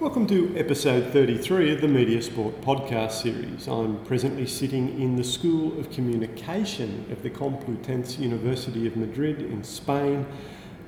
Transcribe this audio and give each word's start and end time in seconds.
Welcome 0.00 0.26
to 0.28 0.56
episode 0.56 1.12
33 1.12 1.74
of 1.74 1.82
the 1.82 1.86
Media 1.86 2.22
Sport 2.22 2.58
podcast 2.62 3.12
series. 3.12 3.68
I'm 3.68 4.02
presently 4.06 4.46
sitting 4.46 4.98
in 4.98 5.16
the 5.16 5.22
School 5.22 5.78
of 5.78 5.90
Communication 5.90 7.04
of 7.12 7.22
the 7.22 7.28
Complutense 7.28 8.18
University 8.18 8.86
of 8.86 8.96
Madrid 8.96 9.42
in 9.42 9.62
Spain, 9.62 10.24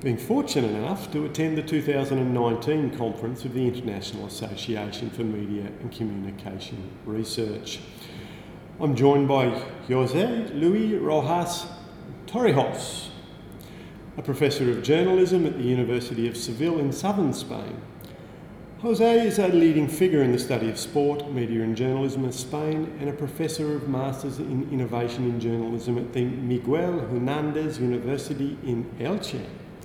being 0.01 0.17
fortunate 0.17 0.71
enough 0.71 1.11
to 1.11 1.25
attend 1.25 1.59
the 1.59 1.61
2019 1.61 2.97
conference 2.97 3.45
of 3.45 3.53
the 3.53 3.67
International 3.67 4.25
Association 4.25 5.11
for 5.11 5.23
Media 5.23 5.67
and 5.81 5.91
Communication 5.91 6.89
Research. 7.05 7.81
I'm 8.79 8.95
joined 8.95 9.27
by 9.27 9.49
Jose 9.89 10.47
Luis 10.55 10.99
Rojas 10.99 11.67
Torrijos, 12.25 13.09
a 14.17 14.23
professor 14.23 14.71
of 14.71 14.81
journalism 14.81 15.45
at 15.45 15.55
the 15.55 15.63
University 15.63 16.27
of 16.27 16.35
Seville 16.35 16.79
in 16.79 16.91
southern 16.91 17.31
Spain. 17.31 17.79
Jose 18.83 19.25
is 19.25 19.39
a 19.39 19.47
leading 19.47 19.87
figure 19.87 20.23
in 20.23 20.33
the 20.33 20.37
study 20.37 20.69
of 20.69 20.77
sport, 20.77 21.31
media 21.31 21.63
and 21.63 21.73
journalism 21.73 22.25
in 22.25 22.33
Spain 22.33 22.93
and 22.99 23.09
a 23.09 23.13
professor 23.13 23.77
of 23.77 23.87
Masters 23.87 24.39
in 24.39 24.69
Innovation 24.73 25.23
in 25.23 25.39
Journalism 25.39 25.97
at 25.97 26.11
the 26.11 26.25
Miguel 26.25 26.99
Hernandez 26.99 27.79
University 27.79 28.57
in 28.65 28.83
Elche. 28.99 29.39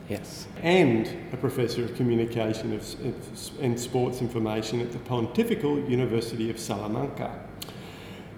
Yes. 0.08 0.48
And 0.64 1.08
a 1.32 1.36
professor 1.36 1.84
of 1.84 1.95
communication 1.95 2.72
and 3.60 3.78
sports 3.78 4.20
information 4.20 4.80
at 4.80 4.91
the 4.91 4.98
Pontifical 4.98 5.78
University 5.88 6.50
of 6.50 6.58
Salamanca. 6.58 7.47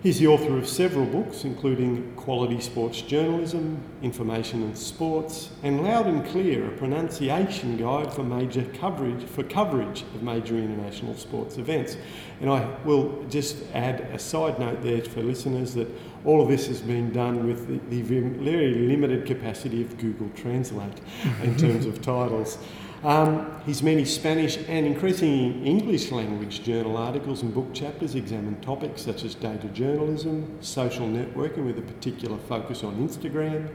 He's 0.03 0.19
the 0.19 0.29
author 0.29 0.57
of 0.57 0.67
several 0.67 1.05
books, 1.05 1.45
including 1.45 2.15
Quality 2.17 2.59
Sports 2.63 3.03
Journalism, 3.03 3.83
Information 4.03 4.63
and 4.63 4.77
Sports, 4.77 5.51
and 5.63 5.85
Loud 5.85 6.07
and 6.07 6.25
Clear, 6.25 6.69
a 6.69 6.71
pronunciation 6.79 7.77
guide 7.77 8.11
for 8.11 8.23
major 8.23 8.65
coverage 8.81 9.23
for 9.25 9.43
coverage 9.43 10.01
of 10.15 10.23
major 10.23 10.57
international 10.57 11.15
sports 11.17 11.59
events. 11.59 11.99
And 12.41 12.49
I 12.49 12.67
will 12.83 13.27
just 13.29 13.59
add 13.75 14.01
a 14.13 14.19
side 14.19 14.59
note 14.59 14.83
there 14.83 15.03
for 15.03 15.21
listeners 15.21 15.75
that 15.75 15.89
all 16.25 16.41
of 16.41 16.49
this 16.49 16.67
has 16.69 16.81
been 16.81 17.13
done 17.13 17.47
with 17.47 17.69
the, 17.69 17.79
the 17.91 18.01
very 18.01 18.77
limited 18.77 19.27
capacity 19.27 19.83
of 19.83 19.99
Google 19.99 20.31
Translate 20.35 20.99
in 21.43 21.55
terms 21.59 21.85
of 21.85 22.01
titles. 22.03 22.57
Um, 23.03 23.59
his 23.65 23.83
many 23.83 24.05
Spanish 24.05 24.59
and 24.69 24.85
increasingly 24.85 25.67
English 25.67 26.13
language 26.13 26.63
journal 26.63 26.99
articles 26.99 27.41
and 27.41 27.55
book 27.55 27.73
chapters 27.73 28.15
examine 28.15 28.61
topics 28.61 29.01
such 29.01 29.25
as 29.25 29.35
data 29.35 29.69
journalism, 29.69 30.59
social 30.61 31.07
networking 31.07 31.65
with 31.65 31.79
a 31.79 31.83
particular 31.83 32.37
focus 32.37 32.85
on 32.85 32.97
Instagram, 32.97 33.71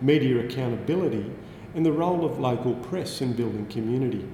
media 0.00 0.42
accountability, 0.46 1.30
and 1.74 1.84
the 1.84 1.92
role 1.92 2.24
of 2.24 2.38
local 2.38 2.74
press 2.74 3.20
in 3.20 3.34
building 3.34 3.66
community. 3.66 4.26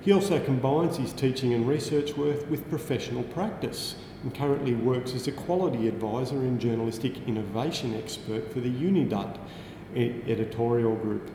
He 0.00 0.12
also 0.12 0.42
combines 0.42 0.96
his 0.96 1.12
teaching 1.12 1.52
and 1.52 1.68
research 1.68 2.16
work 2.16 2.48
with 2.48 2.70
professional 2.70 3.22
practice 3.24 3.96
and 4.22 4.34
currently 4.34 4.74
works 4.74 5.12
as 5.12 5.28
a 5.28 5.32
quality 5.32 5.88
advisor 5.88 6.36
and 6.36 6.58
journalistic 6.58 7.28
innovation 7.28 7.94
expert 7.94 8.50
for 8.50 8.60
the 8.60 8.70
Unidad 8.70 9.36
editorial 9.94 10.96
group. 10.96 11.30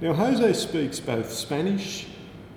Now, 0.00 0.12
Jose 0.12 0.52
speaks 0.52 1.00
both 1.00 1.32
Spanish 1.32 2.06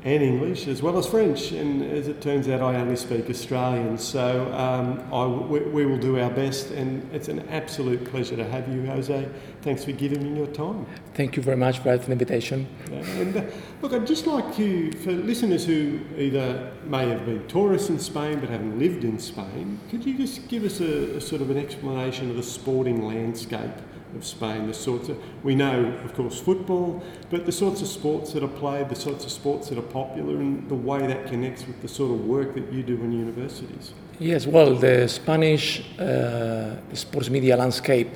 and 0.03 0.21
English 0.21 0.67
as 0.67 0.83
well 0.83 0.95
as 0.99 1.07
French, 1.07 1.51
and 1.51 1.83
as 1.83 2.07
it 2.07 2.21
turns 2.21 2.47
out, 2.47 2.61
I 2.61 2.75
only 2.75 2.95
speak 2.95 3.31
Australian, 3.31 3.97
so 3.97 4.51
um, 4.53 4.99
I, 5.11 5.25
we, 5.25 5.59
we, 5.61 5.85
will 5.87 5.97
do 5.97 6.19
our 6.19 6.29
best, 6.29 6.69
and 6.69 7.07
it's 7.11 7.29
an 7.29 7.47
absolute 7.49 8.05
pleasure 8.05 8.35
to 8.35 8.43
have 8.43 8.67
you, 8.67 8.85
Jose. 8.85 9.27
Thanks 9.63 9.83
for 9.83 9.91
giving 9.91 10.23
me 10.23 10.37
your 10.37 10.47
time. 10.47 10.85
Thank 11.15 11.35
you 11.35 11.41
very 11.41 11.57
much 11.57 11.79
for 11.79 11.97
the 11.97 12.11
invitation. 12.11 12.67
And 12.91 13.37
uh, 13.37 13.43
look, 13.81 13.93
I'd 13.93 14.05
just 14.05 14.27
like 14.27 14.55
to, 14.57 14.91
for 14.93 15.11
listeners 15.11 15.65
who 15.65 15.99
either 16.17 16.71
may 16.85 17.09
have 17.09 17.25
been 17.25 17.47
tourists 17.47 17.89
in 17.89 17.97
Spain 17.97 18.39
but 18.39 18.49
haven't 18.49 18.77
lived 18.77 19.03
in 19.03 19.17
Spain, 19.17 19.79
could 19.89 20.05
you 20.05 20.15
just 20.15 20.47
give 20.47 20.63
us 20.63 20.79
a, 20.79 21.17
a 21.17 21.21
sort 21.21 21.41
of 21.41 21.49
an 21.49 21.57
explanation 21.57 22.29
of 22.29 22.35
the 22.35 22.43
sporting 22.43 23.07
landscape 23.07 23.71
of 24.15 24.25
Spain. 24.25 24.67
The 24.67 24.73
sorts 24.73 25.09
of 25.09 25.17
we 25.43 25.55
know, 25.55 25.85
of 26.03 26.13
course, 26.13 26.39
football, 26.39 27.03
but 27.29 27.45
the 27.45 27.51
sorts 27.51 27.81
of 27.81 27.87
sports 27.87 28.33
that 28.33 28.43
are 28.43 28.47
played, 28.59 28.89
the 28.89 28.95
sorts 28.95 29.25
of 29.25 29.31
sports 29.31 29.69
that 29.69 29.77
are 29.77 29.93
popular, 29.93 30.35
and 30.35 30.67
the 30.69 30.75
way 30.75 31.05
that 31.07 31.27
connects 31.27 31.65
with 31.65 31.81
the 31.81 31.87
sort 31.87 32.11
of 32.11 32.25
work 32.25 32.53
that 32.53 32.71
you 32.71 32.83
do 32.83 32.95
in 32.95 33.11
universities. 33.11 33.93
Yes, 34.19 34.45
well, 34.45 34.75
the 34.75 35.07
Spanish 35.07 35.81
uh, 35.99 36.75
sports 36.93 37.29
media 37.29 37.57
landscape 37.57 38.09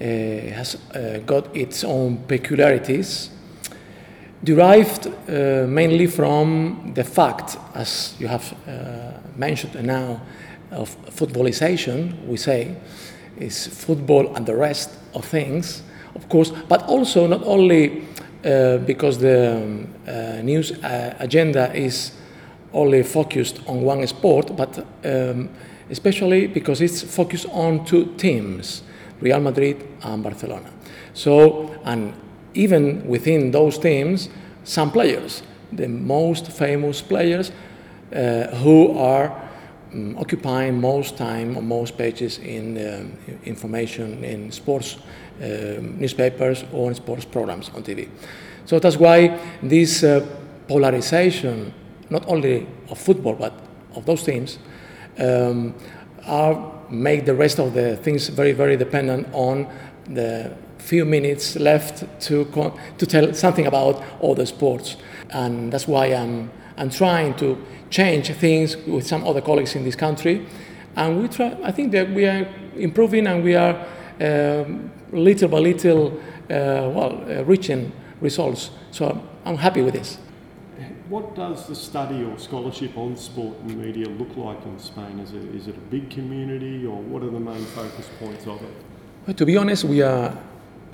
uh, 0.00 0.04
has 0.04 0.76
uh, 0.94 1.18
got 1.24 1.56
its 1.56 1.84
own 1.84 2.18
peculiarities, 2.26 3.30
derived 4.42 5.06
uh, 5.06 5.66
mainly 5.66 6.06
from 6.06 6.92
the 6.94 7.04
fact, 7.04 7.56
as 7.74 8.14
you 8.18 8.28
have 8.28 8.52
uh, 8.68 9.18
mentioned 9.36 9.82
now, 9.86 10.20
of 10.70 10.96
footballization, 11.06 12.26
we 12.26 12.36
say, 12.36 12.76
is 13.38 13.66
football 13.66 14.34
and 14.36 14.46
the 14.46 14.56
rest 14.56 14.90
of 15.14 15.24
things, 15.24 15.82
of 16.14 16.28
course, 16.28 16.52
but 16.68 16.82
also 16.84 17.26
not 17.26 17.42
only 17.44 18.02
uh, 18.44 18.78
because 18.78 19.18
the 19.18 19.56
um, 19.56 19.88
uh, 20.06 20.42
news 20.42 20.72
uh, 20.72 21.14
agenda 21.18 21.74
is 21.74 22.12
only 22.72 23.02
focused 23.02 23.60
on 23.66 23.82
one 23.82 24.06
sport, 24.06 24.56
but 24.56 24.86
um, 25.04 25.48
especially 25.90 26.46
because 26.46 26.80
it's 26.80 27.02
focused 27.02 27.46
on 27.50 27.84
two 27.84 28.06
teams, 28.16 28.82
Real 29.20 29.40
Madrid 29.40 29.86
and 30.02 30.22
Barcelona. 30.22 30.70
So, 31.14 31.74
and 31.84 32.12
even 32.54 33.06
within 33.06 33.50
those 33.50 33.78
teams, 33.78 34.28
some 34.64 34.90
players, 34.90 35.42
the 35.72 35.88
most 35.88 36.50
famous 36.50 37.00
players 37.02 37.52
uh, 38.12 38.46
who 38.56 38.96
are 38.98 39.43
um, 39.94 40.16
occupying 40.18 40.80
most 40.80 41.16
time 41.16 41.56
on 41.56 41.66
most 41.66 41.96
pages 41.96 42.38
in 42.38 42.76
um, 42.78 43.12
information 43.44 44.24
in 44.24 44.50
sports 44.50 44.98
um, 45.42 45.98
newspapers 45.98 46.64
or 46.72 46.88
in 46.88 46.94
sports 46.94 47.24
programs 47.24 47.70
on 47.74 47.82
TV. 47.82 48.08
So 48.66 48.78
that's 48.78 48.96
why 48.96 49.38
this 49.62 50.02
uh, 50.02 50.26
polarization, 50.68 51.72
not 52.10 52.26
only 52.28 52.66
of 52.90 52.98
football 52.98 53.34
but 53.34 53.52
of 53.94 54.04
those 54.06 54.22
teams, 54.22 54.58
um, 55.18 55.74
are 56.26 56.72
make 56.90 57.24
the 57.24 57.34
rest 57.34 57.58
of 57.58 57.74
the 57.74 57.96
things 57.96 58.28
very 58.28 58.52
very 58.52 58.76
dependent 58.76 59.26
on 59.32 59.66
the 60.06 60.50
few 60.78 61.04
minutes 61.04 61.56
left 61.56 62.04
to 62.20 62.44
to 62.98 63.06
tell 63.06 63.32
something 63.34 63.66
about 63.66 64.02
the 64.36 64.46
sports, 64.46 64.96
and 65.30 65.72
that's 65.72 65.88
why 65.88 66.06
I'm 66.06 66.50
I'm 66.76 66.90
trying 66.90 67.34
to 67.34 67.56
change 67.94 68.28
things 68.34 68.76
with 68.88 69.06
some 69.06 69.24
other 69.24 69.40
colleagues 69.40 69.76
in 69.76 69.84
this 69.84 69.94
country. 69.94 70.44
And 70.96 71.22
we 71.22 71.28
try, 71.28 71.56
I 71.62 71.70
think 71.70 71.92
that 71.92 72.10
we 72.10 72.26
are 72.26 72.46
improving 72.76 73.26
and 73.28 73.44
we 73.44 73.54
are 73.54 73.86
um, 74.20 74.90
little 75.12 75.48
by 75.48 75.58
little, 75.58 76.06
uh, 76.50 76.90
well, 76.96 77.24
uh, 77.28 77.44
reaching 77.44 77.92
results. 78.20 78.70
So 78.90 79.22
I'm 79.44 79.56
happy 79.56 79.82
with 79.82 79.94
this. 79.94 80.18
What 81.08 81.36
does 81.36 81.68
the 81.68 81.74
study 81.76 82.24
or 82.24 82.36
scholarship 82.38 82.96
on 82.96 83.16
sport 83.16 83.56
and 83.60 83.76
media 83.76 84.08
look 84.08 84.36
like 84.36 84.64
in 84.64 84.78
Spain? 84.78 85.20
Is 85.20 85.32
it, 85.32 85.54
is 85.54 85.68
it 85.68 85.76
a 85.76 85.86
big 85.90 86.10
community 86.10 86.84
or 86.86 86.96
what 87.00 87.22
are 87.22 87.30
the 87.30 87.40
main 87.40 87.64
focus 87.66 88.08
points 88.18 88.46
of 88.46 88.60
it? 88.62 88.74
Well, 89.26 89.34
to 89.34 89.46
be 89.46 89.56
honest, 89.56 89.84
we 89.84 90.02
are 90.02 90.36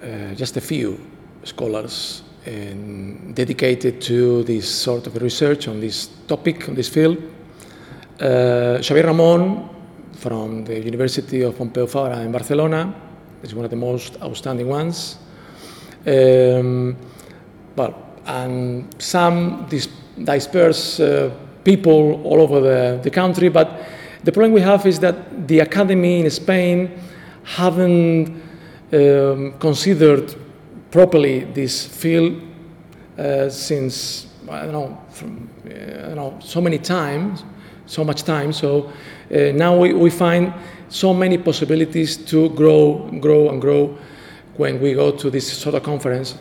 uh, 0.03 0.35
just 0.35 0.59
a 0.59 0.61
few 0.61 1.01
scholars 1.45 2.23
dedicated 2.45 4.01
to 4.01 4.43
this 4.45 4.69
sort 4.69 5.07
of 5.07 5.21
research 5.21 5.69
on 5.69 5.81
this 5.81 6.09
topic, 6.27 6.69
on 6.69 6.75
this 6.75 6.89
field. 6.89 7.19
Uh, 8.21 8.83
Xavier 8.83 9.07
Ramon 9.07 9.69
from 10.13 10.65
the 10.65 10.79
University 10.79 11.43
of 11.43 11.55
Pompeu 11.55 11.87
Fabra 11.87 12.21
in 12.21 12.33
Barcelona 12.33 12.95
is 13.43 13.55
one 13.55 13.65
of 13.65 13.71
the 13.71 13.77
most 13.77 14.17
outstanding 14.23 14.69
ones. 14.69 15.19
Um, 16.07 16.97
well, 17.77 17.95
and 18.27 18.95
some 18.99 19.67
dis- 19.69 19.89
dispersed 20.23 21.01
uh, 21.01 21.31
people 21.65 22.23
all 22.25 22.41
over 22.41 22.61
the, 22.61 23.01
the 23.03 23.11
country, 23.11 23.49
but 23.49 23.87
the 24.23 24.33
problem 24.33 24.53
we 24.53 24.61
have 24.61 24.85
is 24.87 24.99
that 25.01 25.47
the 25.49 25.61
academy 25.61 26.21
in 26.21 26.31
Spain 26.31 27.01
haven't 27.45 28.29
um, 28.93 29.55
considered 29.59 30.35
properly 30.91 31.45
this 31.45 31.87
field 31.87 32.41
uh, 33.19 33.49
since 33.49 34.27
I 34.49 34.63
don't 34.63 34.73
know 34.73 34.99
from 35.11 35.49
uh, 35.67 35.71
I 35.71 36.07
don't 36.09 36.17
know 36.17 36.39
so 36.41 36.61
many 36.61 36.79
times, 36.79 37.45
so 37.87 38.05
much 38.05 38.25
time. 38.25 38.53
So 38.53 38.91
uh, 39.31 39.53
now 39.53 39.77
we, 39.77 39.93
we 39.93 40.11
find 40.11 40.53
so 40.89 41.15
many 41.15 41.39
possibilities 41.39 42.17
to 42.17 42.49
grow, 42.51 43.09
grow, 43.21 43.49
and 43.51 43.61
grow 43.61 43.97
when 44.57 44.81
we 44.81 44.95
go 44.95 45.13
to 45.13 45.31
this 45.31 45.51
sort 45.53 45.77
of 45.77 45.83
conference 45.83 46.37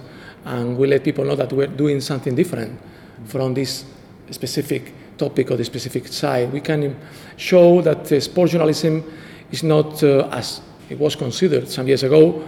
and 0.46 0.78
we 0.78 0.88
let 0.88 1.04
people 1.04 1.24
know 1.24 1.36
that 1.36 1.54
we're 1.54 1.68
doing 1.68 2.02
something 2.02 2.34
different 2.34 2.80
from 3.26 3.54
this 3.54 3.86
specific 4.32 4.94
topic 5.18 5.52
or 5.52 5.58
the 5.58 5.66
specific 5.66 6.08
side. 6.08 6.52
We 6.52 6.62
can 6.62 6.98
show 7.38 7.82
that 7.82 8.08
sports 8.24 8.54
journalism 8.54 9.04
is 9.52 9.64
not 9.64 10.02
uh, 10.04 10.30
as 10.32 10.62
it 10.90 10.98
was 10.98 11.16
considered 11.16 11.68
some 11.68 11.88
years 11.88 12.04
ago 12.04 12.44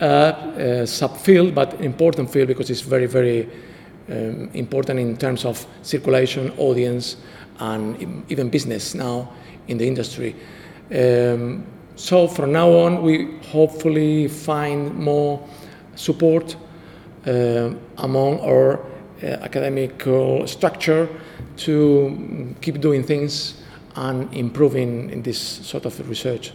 subfield, 0.00 1.54
but 1.54 1.80
important 1.80 2.30
field 2.30 2.48
because 2.48 2.70
it's 2.70 2.80
very, 2.80 3.06
very 3.06 3.48
um, 4.10 4.50
important 4.54 4.98
in 4.98 5.16
terms 5.16 5.44
of 5.44 5.66
circulation, 5.82 6.50
audience, 6.56 7.16
and 7.58 8.24
even 8.30 8.48
business 8.48 8.94
now 8.94 9.28
in 9.66 9.78
the 9.78 9.86
industry. 9.86 10.34
Um, 10.94 11.66
so 11.96 12.28
from 12.28 12.52
now 12.52 12.70
on, 12.70 13.02
we 13.02 13.38
hopefully 13.50 14.28
find 14.28 14.94
more 14.94 15.46
support 15.96 16.56
uh, 17.26 17.70
among 17.98 18.40
our 18.40 18.78
uh, 19.22 19.26
academic 19.26 20.00
structure 20.46 21.08
to 21.56 22.54
keep 22.60 22.80
doing 22.80 23.02
things 23.02 23.60
and 23.96 24.32
improving 24.32 25.10
in 25.10 25.22
this 25.22 25.38
sort 25.38 25.84
of 25.84 26.08
research. 26.08 26.52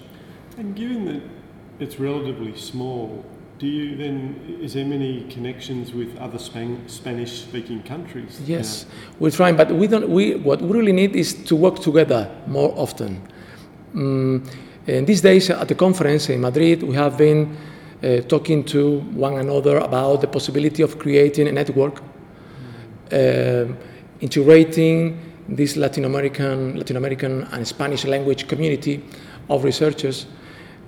And 0.57 0.75
given 0.75 1.05
that 1.05 1.21
it's 1.79 1.99
relatively 1.99 2.55
small, 2.57 3.25
do 3.59 3.67
you 3.67 3.95
then 3.95 4.59
is 4.61 4.73
there 4.73 4.85
many 4.85 5.23
connections 5.29 5.93
with 5.93 6.17
other 6.17 6.39
Span- 6.39 6.87
Spanish 6.87 7.43
speaking 7.43 7.81
countries? 7.83 8.41
Yes, 8.45 8.85
we're 9.19 9.31
trying, 9.31 9.55
but 9.55 9.71
we 9.71 9.87
don't. 9.87 10.09
We 10.09 10.35
what 10.35 10.61
we 10.61 10.77
really 10.77 10.91
need 10.91 11.15
is 11.15 11.33
to 11.45 11.55
work 11.55 11.79
together 11.79 12.29
more 12.47 12.73
often. 12.75 13.21
Um, 13.95 14.43
in 14.87 15.05
these 15.05 15.21
days 15.21 15.49
at 15.49 15.67
the 15.67 15.75
conference 15.75 16.29
in 16.29 16.41
Madrid, 16.41 16.83
we 16.83 16.95
have 16.95 17.17
been 17.17 17.55
uh, 18.03 18.17
talking 18.27 18.65
to 18.65 18.99
one 19.15 19.37
another 19.37 19.77
about 19.77 20.21
the 20.21 20.27
possibility 20.27 20.83
of 20.83 20.99
creating 20.99 21.47
a 21.47 21.51
network, 21.51 22.01
uh, 23.13 23.65
integrating 24.19 25.19
this 25.47 25.77
Latin 25.77 26.05
American, 26.05 26.75
Latin 26.75 26.97
American 26.97 27.43
and 27.51 27.65
Spanish 27.67 28.03
language 28.05 28.47
community 28.47 29.03
of 29.49 29.63
researchers 29.63 30.25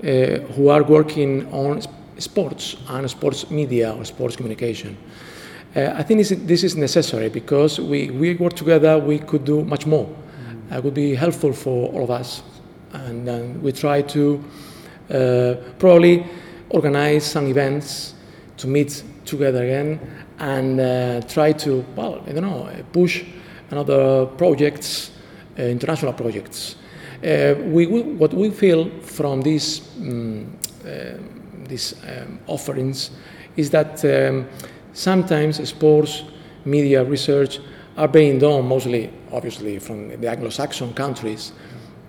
who 0.06 0.70
are 0.70 0.84
working 0.84 1.52
on 1.52 1.82
sports 2.20 2.78
and 2.90 3.10
sports 3.10 3.50
media 3.50 3.94
or 3.94 4.06
sports 4.06 4.36
communication. 4.36 4.96
Uh, 5.76 5.94
I 5.94 6.04
think 6.04 6.26
this, 6.48 6.64
is 6.64 6.76
necessary 6.78 7.30
because 7.30 7.80
we, 7.80 8.10
we 8.10 8.36
work 8.36 8.54
together, 8.54 8.98
we 8.98 9.20
could 9.20 9.44
do 9.44 9.64
much 9.66 9.86
more. 9.86 10.08
It 10.72 10.84
would 10.84 10.94
be 10.94 11.16
helpful 11.16 11.52
for 11.52 11.92
all 11.92 12.04
of 12.06 12.12
us. 12.12 12.44
And 12.94 13.28
uh, 13.28 13.42
we 13.62 13.74
try 13.74 14.02
to 14.04 14.44
uh, 15.10 15.56
probably 15.78 16.26
organize 16.70 17.26
some 17.26 17.48
events 17.48 18.14
to 18.58 18.68
meet 18.68 19.04
together 19.26 19.64
again 19.64 20.00
and 20.40 20.80
uh, 20.80 21.22
try 21.28 21.52
to, 21.52 21.86
well, 21.96 22.24
I 22.26 22.32
don't 22.32 22.44
know, 22.44 22.70
push 22.94 23.24
another 23.70 24.28
projects, 24.28 25.12
uh, 25.60 25.64
international 25.64 26.14
projects. 26.14 26.78
Uh, 27.26 27.56
we, 27.64 27.88
we, 27.88 28.02
what 28.04 28.34
we 28.36 28.52
feel 28.52 28.88
from 29.02 29.42
these, 29.42 29.82
um, 29.98 30.56
these 31.68 31.96
um, 32.08 32.40
offerings 32.46 33.10
is 33.58 33.72
that 33.72 34.06
um, 34.06 34.48
sometimes 34.94 35.68
sports 35.68 36.24
media 36.66 37.04
research 37.04 37.60
are 37.98 38.08
being 38.08 38.38
done 38.38 38.68
mostly, 38.68 39.12
obviously, 39.32 39.80
from 39.80 40.10
the 40.22 40.30
Anglo-Saxon 40.30 40.94
countries, 40.94 41.52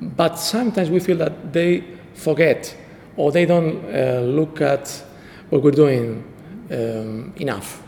but 0.02 0.38
sometimes 0.38 0.90
we 0.90 1.00
feel 1.00 1.16
that 1.16 1.50
they 1.50 1.82
forget 2.12 2.76
or 3.16 3.32
they 3.32 3.46
don't 3.46 3.82
uh, 3.86 4.20
look 4.20 4.60
at 4.60 5.02
what 5.48 5.62
we're 5.62 5.70
doing 5.70 6.22
um, 6.70 7.32
enough. 7.36 7.82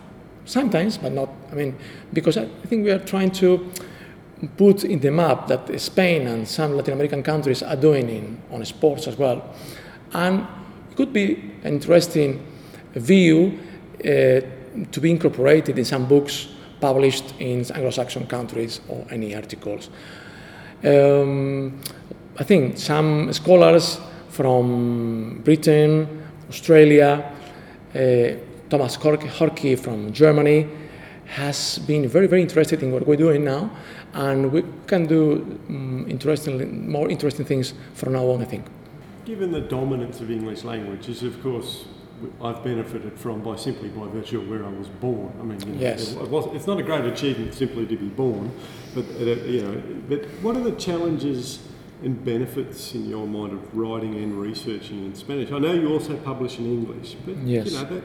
Sometimes, 0.46 0.96
but 0.96 1.12
not, 1.12 1.28
I 1.52 1.56
mean, 1.56 1.76
because 2.14 2.38
I 2.38 2.46
think 2.68 2.84
we 2.84 2.90
are 2.90 2.98
trying 2.98 3.32
to 3.32 3.70
put 4.56 4.84
in 4.84 5.00
the 5.00 5.10
map 5.10 5.48
that 5.48 5.80
Spain 5.80 6.26
and 6.26 6.46
some 6.46 6.76
Latin 6.76 6.94
American 6.94 7.22
countries 7.22 7.62
are 7.62 7.76
doing 7.76 8.08
in, 8.08 8.40
on 8.50 8.64
sports 8.64 9.06
as 9.08 9.18
well. 9.18 9.42
And 10.12 10.46
it 10.90 10.96
could 10.96 11.12
be 11.12 11.34
an 11.64 11.74
interesting 11.74 12.46
view 12.94 13.58
uh, 14.00 14.40
to 14.92 15.00
be 15.00 15.10
incorporated 15.10 15.78
in 15.78 15.84
some 15.84 16.06
books 16.06 16.48
published 16.80 17.34
in 17.40 17.64
Anglo-Saxon 17.72 18.26
countries 18.26 18.80
or 18.88 19.04
any 19.10 19.34
articles. 19.34 19.90
Um, 20.84 21.80
I 22.38 22.44
think 22.44 22.78
some 22.78 23.32
scholars 23.32 23.98
from 24.28 25.40
Britain, 25.44 26.22
Australia, 26.48 27.32
uh, 27.94 27.98
Thomas 28.70 28.96
Horky 28.96 29.76
from 29.76 30.12
Germany 30.12 30.68
has 31.28 31.78
been 31.80 32.08
very, 32.08 32.26
very 32.26 32.40
interested 32.42 32.82
in 32.82 32.90
what 32.90 33.06
we're 33.06 33.16
doing 33.16 33.44
now, 33.44 33.70
and 34.14 34.50
we 34.50 34.64
can 34.86 35.06
do 35.06 35.60
um, 35.68 36.06
interesting, 36.08 36.90
more 36.90 37.08
interesting 37.10 37.44
things 37.44 37.74
from 37.94 38.14
now 38.14 38.24
on, 38.30 38.40
I 38.40 38.46
think. 38.46 38.64
Given 39.26 39.52
the 39.52 39.60
dominance 39.60 40.20
of 40.20 40.30
English 40.30 40.64
language, 40.64 41.08
is 41.08 41.22
of 41.22 41.40
course 41.42 41.84
I've 42.42 42.64
benefited 42.64 43.18
from 43.18 43.42
by 43.42 43.56
simply 43.56 43.90
by 43.90 44.06
virtue 44.08 44.40
of 44.40 44.48
where 44.48 44.64
I 44.64 44.70
was 44.70 44.88
born. 44.88 45.32
I 45.38 45.44
mean, 45.44 45.60
you 45.60 45.74
know, 45.74 45.80
yes. 45.80 46.12
it 46.12 46.28
was, 46.28 46.46
it's 46.54 46.66
not 46.66 46.80
a 46.80 46.82
great 46.82 47.04
achievement 47.04 47.54
simply 47.54 47.86
to 47.86 47.96
be 47.96 48.08
born, 48.08 48.50
but 48.94 49.04
uh, 49.20 49.24
you 49.44 49.62
know, 49.62 49.82
but 50.08 50.24
what 50.42 50.56
are 50.56 50.62
the 50.62 50.72
challenges 50.72 51.60
and 52.02 52.24
benefits 52.24 52.94
in 52.94 53.06
your 53.06 53.26
mind 53.26 53.52
of 53.52 53.76
writing 53.76 54.14
and 54.14 54.40
researching 54.40 55.04
in 55.04 55.14
Spanish? 55.14 55.52
I 55.52 55.58
know 55.58 55.74
you 55.74 55.92
also 55.92 56.16
publish 56.16 56.58
in 56.58 56.64
English, 56.64 57.16
but 57.26 57.36
yes. 57.36 57.66
you 57.66 57.72
know 57.78 57.84
that 57.84 58.02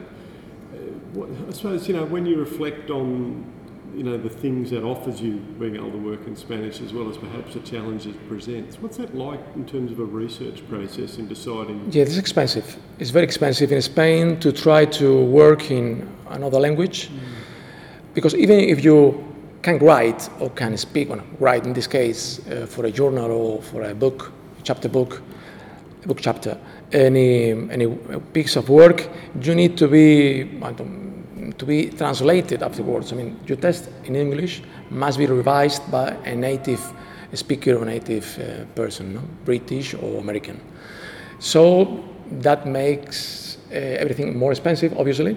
I 1.48 1.52
suppose 1.52 1.88
you 1.88 1.94
know 1.94 2.04
when 2.04 2.26
you 2.26 2.38
reflect 2.38 2.90
on 2.90 3.44
you 3.94 4.02
know 4.02 4.16
the 4.16 4.28
things 4.28 4.70
that 4.70 4.82
offers 4.82 5.20
you 5.20 5.36
being 5.58 5.76
able 5.76 5.92
to 5.92 5.98
work 5.98 6.26
in 6.26 6.36
Spanish 6.36 6.80
as 6.80 6.92
well 6.92 7.08
as 7.08 7.16
perhaps 7.16 7.54
the 7.54 7.60
challenges 7.60 8.06
it 8.14 8.28
presents. 8.28 8.80
What's 8.80 8.96
that 8.96 9.14
like 9.14 9.40
in 9.54 9.64
terms 9.64 9.92
of 9.92 10.00
a 10.00 10.04
research 10.04 10.66
process 10.68 11.18
in 11.18 11.28
deciding? 11.28 11.92
Yeah, 11.92 12.02
it's 12.02 12.16
expensive. 12.16 12.76
It's 12.98 13.10
very 13.10 13.24
expensive 13.24 13.70
in 13.72 13.80
Spain 13.82 14.40
to 14.40 14.52
try 14.52 14.84
to 14.86 15.24
work 15.24 15.70
in 15.70 16.08
another 16.30 16.58
language 16.58 17.08
mm. 17.08 17.18
because 18.14 18.34
even 18.34 18.58
if 18.58 18.84
you 18.84 19.22
can 19.62 19.78
write 19.78 20.28
or 20.40 20.50
can 20.50 20.76
speak, 20.76 21.08
well, 21.08 21.22
write 21.38 21.64
in 21.66 21.72
this 21.72 21.86
case 21.86 22.40
uh, 22.48 22.66
for 22.66 22.84
a 22.86 22.90
journal 22.90 23.30
or 23.30 23.62
for 23.62 23.82
a 23.82 23.94
book, 23.94 24.32
chapter 24.62 24.88
book, 24.88 25.22
book 26.06 26.20
chapter, 26.20 26.58
any 26.92 27.52
any 27.70 27.88
piece 28.32 28.56
of 28.56 28.68
work, 28.68 29.08
you 29.40 29.54
need 29.54 29.76
to 29.76 29.88
be 29.88 30.44
to 31.58 31.66
be 31.66 31.90
translated 31.90 32.62
afterwards. 32.62 33.12
I 33.12 33.16
mean, 33.16 33.38
your 33.46 33.56
test 33.58 33.88
in 34.04 34.16
English 34.16 34.62
must 34.90 35.18
be 35.18 35.26
revised 35.26 35.90
by 35.90 36.16
a 36.24 36.34
native 36.34 36.80
speaker 37.32 37.76
or 37.76 37.84
native 37.84 38.38
uh, 38.38 38.64
person, 38.74 39.14
no? 39.14 39.20
British 39.44 39.94
or 39.94 40.20
American. 40.20 40.60
So 41.38 42.04
that 42.40 42.66
makes 42.66 43.58
uh, 43.70 43.74
everything 43.74 44.38
more 44.38 44.52
expensive, 44.52 44.96
obviously, 44.98 45.36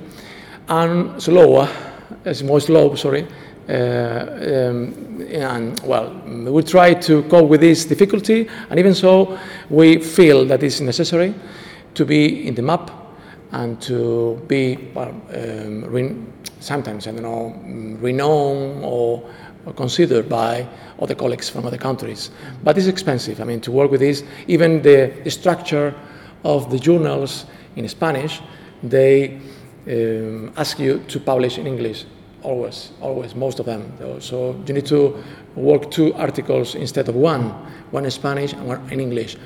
and 0.68 1.22
slower. 1.22 1.68
It's 2.24 2.42
more 2.42 2.62
slow, 2.62 2.96
sorry, 2.96 3.24
uh, 3.24 3.28
and 3.68 5.80
well, 5.82 6.14
we 6.26 6.64
try 6.64 6.94
to 6.94 7.24
cope 7.24 7.50
with 7.50 7.62
this 7.62 7.86
difficulty, 7.86 8.48
and 8.70 8.80
even 8.80 8.94
so, 8.94 9.38
we 9.70 10.00
feel 10.00 10.46
that 10.46 10.64
it's 10.64 10.82
necessary 10.82 11.34
to 11.94 12.06
be 12.06 12.48
in 12.48 12.56
the 12.56 12.62
map 12.62 12.92
and 13.52 13.82
to 13.82 14.42
be 14.48 14.78
well, 14.94 15.14
um, 15.34 16.34
sometimes 16.60 17.08
I 17.08 17.12
don't 17.12 17.24
know 17.24 17.98
renowned 18.02 18.84
or, 18.84 19.30
or, 19.66 19.74
considered 19.74 20.28
by 20.28 20.68
other 21.00 21.16
colleagues 21.16 21.50
from 21.50 21.66
other 21.66 21.78
countries. 21.78 22.32
But 22.64 22.78
it's 22.78 22.88
expensive. 22.88 23.42
I 23.42 23.46
mean, 23.46 23.62
to 23.62 23.72
work 23.72 23.92
with 23.92 24.02
this, 24.02 24.24
even 24.48 24.82
the, 24.82 25.14
the 25.24 25.32
structure 25.32 25.94
of 26.44 26.70
the 26.72 26.80
journals 26.80 27.46
in 27.76 27.88
Spanish, 27.88 28.42
they 28.84 29.40
um, 29.88 30.52
ask 30.58 30.80
you 30.80 31.00
to 31.08 31.20
publish 31.20 31.58
in 31.58 31.68
English 31.68 32.06
always, 32.44 32.92
always, 33.02 33.36
most 33.36 33.60
of 33.60 33.66
them. 33.66 33.92
So 34.20 34.56
you 34.66 34.74
need 34.74 34.86
to 34.88 35.24
work 35.56 35.92
two 35.92 36.14
articles 36.16 36.76
instead 36.76 37.10
of 37.10 37.16
one, 37.16 37.50
one 37.92 38.06
in 38.06 38.12
Spanish 38.12 38.54
and 38.54 38.68
one 38.68 38.82
in 38.92 39.00
English, 39.00 39.38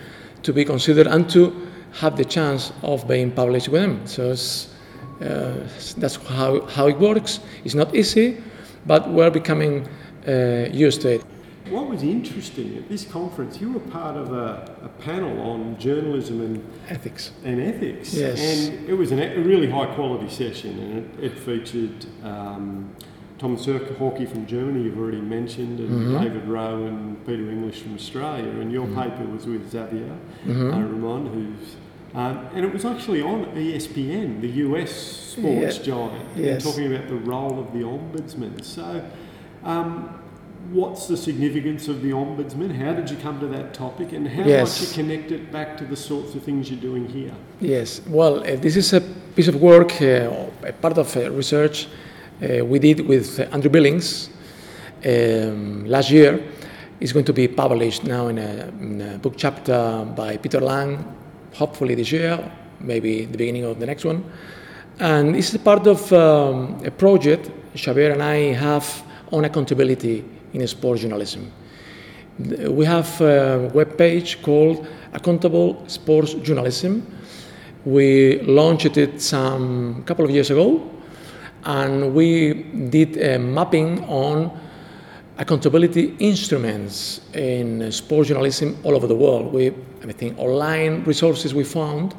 to 0.44 0.54
be 0.54 0.66
considered 0.66 1.08
and 1.08 1.30
to 1.30 1.68
have 1.94 2.16
the 2.18 2.26
chance 2.26 2.72
of 2.84 3.08
being 3.08 3.32
published 3.32 3.70
with 3.70 3.82
them. 3.82 4.06
So 4.08 4.32
uh, 4.32 5.54
that's 5.98 6.16
how, 6.16 6.62
how 6.68 6.88
it 6.88 7.00
works. 7.00 7.40
It's 7.64 7.76
not 7.76 7.94
easy, 7.96 8.38
but 8.86 9.10
we're 9.10 9.32
becoming 9.32 9.88
uh, 10.28 10.68
used 10.72 11.02
to 11.02 11.16
it. 11.16 11.31
What 11.72 11.88
was 11.88 12.04
interesting 12.04 12.78
at 12.78 12.90
this 12.90 13.06
conference, 13.06 13.62
you 13.62 13.72
were 13.72 13.80
part 13.80 14.18
of 14.18 14.34
a, 14.34 14.76
a 14.84 14.90
panel 15.02 15.40
on 15.42 15.78
journalism 15.80 16.42
and 16.42 16.72
ethics. 16.90 17.32
And 17.44 17.62
ethics. 17.62 18.14
Yes. 18.14 18.40
And 18.40 18.90
it 18.90 18.94
was 18.94 19.12
an, 19.12 19.20
a 19.20 19.40
really 19.40 19.70
high 19.70 19.88
quality 19.96 20.30
session, 20.30 20.78
and 20.80 21.24
it, 21.24 21.32
it 21.32 21.40
featured 21.40 22.06
um, 22.24 22.94
Tom 23.40 23.58
from 23.58 24.46
Germany, 24.46 24.84
you've 24.84 25.00
already 25.00 25.22
mentioned, 25.22 25.80
and 25.80 25.90
mm-hmm. 25.90 26.24
David 26.24 26.46
Rowe 26.48 26.86
and 26.86 27.26
Peter 27.26 27.50
English 27.50 27.82
from 27.82 27.96
Australia. 27.96 28.50
And 28.60 28.72
your 28.72 28.86
mm-hmm. 28.86 29.02
paper 29.02 29.26
was 29.26 29.48
with 29.48 29.72
Xavier 29.72 30.16
mm-hmm. 30.46 30.72
Ramon, 30.72 31.26
who's 31.28 31.76
um, 32.14 32.50
and 32.54 32.66
it 32.66 32.74
was 32.74 32.84
actually 32.84 33.22
on 33.22 33.46
ESPN, 33.56 34.42
the 34.42 34.50
US 34.50 34.92
sports 34.92 35.78
yeah. 35.78 35.84
giant, 35.84 36.26
yes. 36.36 36.64
talking 36.64 36.94
about 36.94 37.08
the 37.08 37.16
role 37.16 37.58
of 37.58 37.72
the 37.72 37.80
ombudsman. 37.80 38.64
So, 38.64 39.10
um, 39.64 40.21
what's 40.72 41.08
the 41.08 41.18
significance 41.18 41.88
of 41.88 42.02
the 42.02 42.12
ombudsman? 42.12 42.76
How 42.76 42.94
did 42.94 43.10
you 43.10 43.18
come 43.18 43.40
to 43.40 43.48
that 43.48 43.74
topic, 43.74 44.14
and 44.14 44.28
how 44.28 44.44
yes. 44.44 44.80
might 44.80 44.88
you 44.88 45.04
connect 45.04 45.32
it 45.32 45.52
back 45.52 45.78
to 45.78 45.86
the 45.86 45.96
sorts 45.96 46.36
of 46.36 46.44
things 46.44 46.70
you're 46.70 46.80
doing 46.80 47.08
here? 47.08 47.34
Yes, 47.60 48.02
well, 48.08 48.40
uh, 48.40 48.56
this 48.56 48.76
is 48.78 48.94
a 48.94 49.02
piece 49.02 49.48
of 49.48 49.56
work, 49.56 50.02
uh, 50.02 50.48
a 50.64 50.74
part 50.74 50.98
of 50.98 51.16
uh, 51.18 51.32
research 51.32 51.88
uh, 52.42 52.66
we 52.66 52.80
did 52.80 53.08
with 53.08 53.40
Andrew 53.54 53.70
Billings 53.70 54.30
um, 55.06 55.86
last 55.86 56.12
year. 56.12 56.42
It's 57.00 57.12
going 57.12 57.26
to 57.26 57.34
be 57.34 57.48
published 57.48 58.04
now 58.04 58.28
in 58.28 58.38
a, 58.38 58.68
in 58.80 59.02
a 59.02 59.18
book 59.18 59.34
chapter 59.36 60.06
by 60.16 60.38
Peter 60.38 60.60
Lang, 60.60 61.04
hopefully 61.54 61.96
this 61.96 62.12
year, 62.12 62.40
maybe 62.80 63.26
the 63.26 63.38
beginning 63.38 63.64
of 63.64 63.80
the 63.80 63.86
next 63.86 64.06
one. 64.06 64.24
And 65.00 65.34
this 65.34 65.54
is 65.54 65.60
part 65.62 65.88
of 65.88 66.14
um, 66.14 66.80
a 66.86 66.92
project 66.92 67.50
Xavier 67.76 68.12
and 68.12 68.22
I 68.22 68.54
have 68.54 69.04
on 69.32 69.46
accountability 69.46 70.26
in 70.54 70.68
sports 70.68 71.02
journalism. 71.02 71.52
We 72.40 72.86
have 72.86 73.22
a 73.22 73.70
web 73.74 73.98
page 73.98 74.42
called 74.42 74.88
Accountable 75.14 75.84
Sports 75.88 76.34
Journalism. 76.36 77.06
We 77.86 78.40
launched 78.42 78.98
it 78.98 79.22
some 79.22 80.04
couple 80.06 80.26
of 80.26 80.32
years 80.32 80.50
ago, 80.50 80.90
and 81.64 82.14
we 82.14 82.64
did 82.90 83.18
a 83.18 83.38
mapping 83.38 84.04
on 84.06 84.52
accountability 85.38 86.16
instruments 86.20 87.22
in 87.34 87.92
sports 87.92 88.30
journalism 88.30 88.78
all 88.84 88.96
over 88.96 89.08
the 89.08 89.16
world. 89.16 89.52
We, 89.54 89.72
I 90.04 90.12
think, 90.12 90.38
online 90.38 91.04
resources 91.04 91.54
we 91.54 91.64
found, 91.64 92.16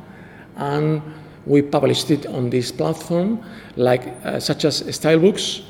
and 0.56 1.02
we 1.46 1.62
published 1.62 2.10
it 2.10 2.26
on 2.26 2.50
this 2.50 2.70
platform, 2.70 3.42
like 3.76 4.06
uh, 4.24 4.38
such 4.40 4.64
as 4.64 4.94
style 4.94 5.18
books, 5.18 5.62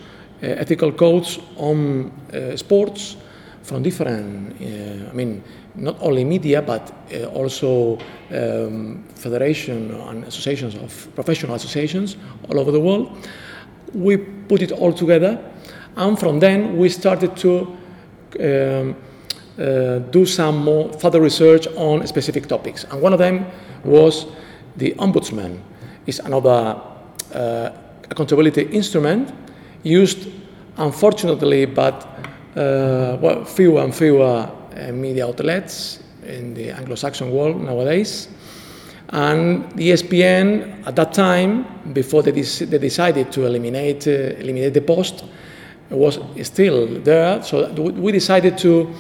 ethical 0.43 0.93
codes 0.93 1.39
on 1.57 2.11
uh, 2.33 2.57
sports 2.57 3.17
from 3.63 3.83
different, 3.83 4.61
uh, 4.61 5.11
I 5.11 5.13
mean, 5.13 5.43
not 5.75 5.97
only 6.01 6.25
media 6.25 6.61
but 6.61 6.93
uh, 7.15 7.25
also 7.27 7.99
um, 8.31 9.05
federation 9.15 9.91
and 10.09 10.25
associations 10.25 10.75
of 10.75 11.09
professional 11.15 11.55
associations 11.55 12.17
all 12.49 12.59
over 12.59 12.73
the 12.73 12.81
world. 12.81 13.17
We 13.95 14.17
put 14.17 14.63
it 14.63 14.73
all 14.73 14.93
together 14.93 15.39
and 15.97 16.19
from 16.19 16.41
then, 16.41 16.79
we 16.79 16.89
started 16.89 17.37
to 17.39 17.77
um, 18.41 18.97
uh, 19.59 19.99
do 20.11 20.25
some 20.25 20.65
more 20.65 20.91
further 20.95 21.21
research 21.21 21.67
on 21.77 22.07
specific 22.07 22.47
topics. 22.47 22.85
And 22.85 23.03
one 23.03 23.13
of 23.13 23.19
them 23.19 23.47
was 23.85 24.27
the 24.77 24.93
ombudsman 24.93 25.61
is 26.07 26.19
another 26.21 26.81
uh, 27.35 27.71
accountability 28.11 28.63
instrument 28.63 29.33
used, 29.83 30.29
unfortunately, 30.77 31.67
but 31.67 32.07
uh, 32.57 33.17
well, 33.21 33.45
fewer 33.45 33.83
and 33.83 33.95
fewer 33.95 34.51
uh, 34.77 34.93
media 34.93 35.27
outlets 35.27 36.01
in 36.27 36.55
the 36.55 36.71
Anglo-Saxon 36.71 37.31
world 37.31 37.61
nowadays. 37.63 38.29
And 39.09 39.65
ESPN, 39.75 40.87
at 40.87 40.97
that 40.97 41.13
time, 41.13 41.67
before 41.93 42.23
they, 42.23 42.31
they 42.31 42.79
decided 42.79 43.31
to 43.33 43.47
eliminate, 43.47 44.07
uh, 44.07 44.11
eliminate 44.41 44.75
the 44.75 44.81
post, 44.81 45.25
was 45.91 46.19
still 46.43 46.87
there. 47.01 47.43
So 47.43 47.71
we 47.73 48.13
decided 48.13 48.57
to 48.59 48.95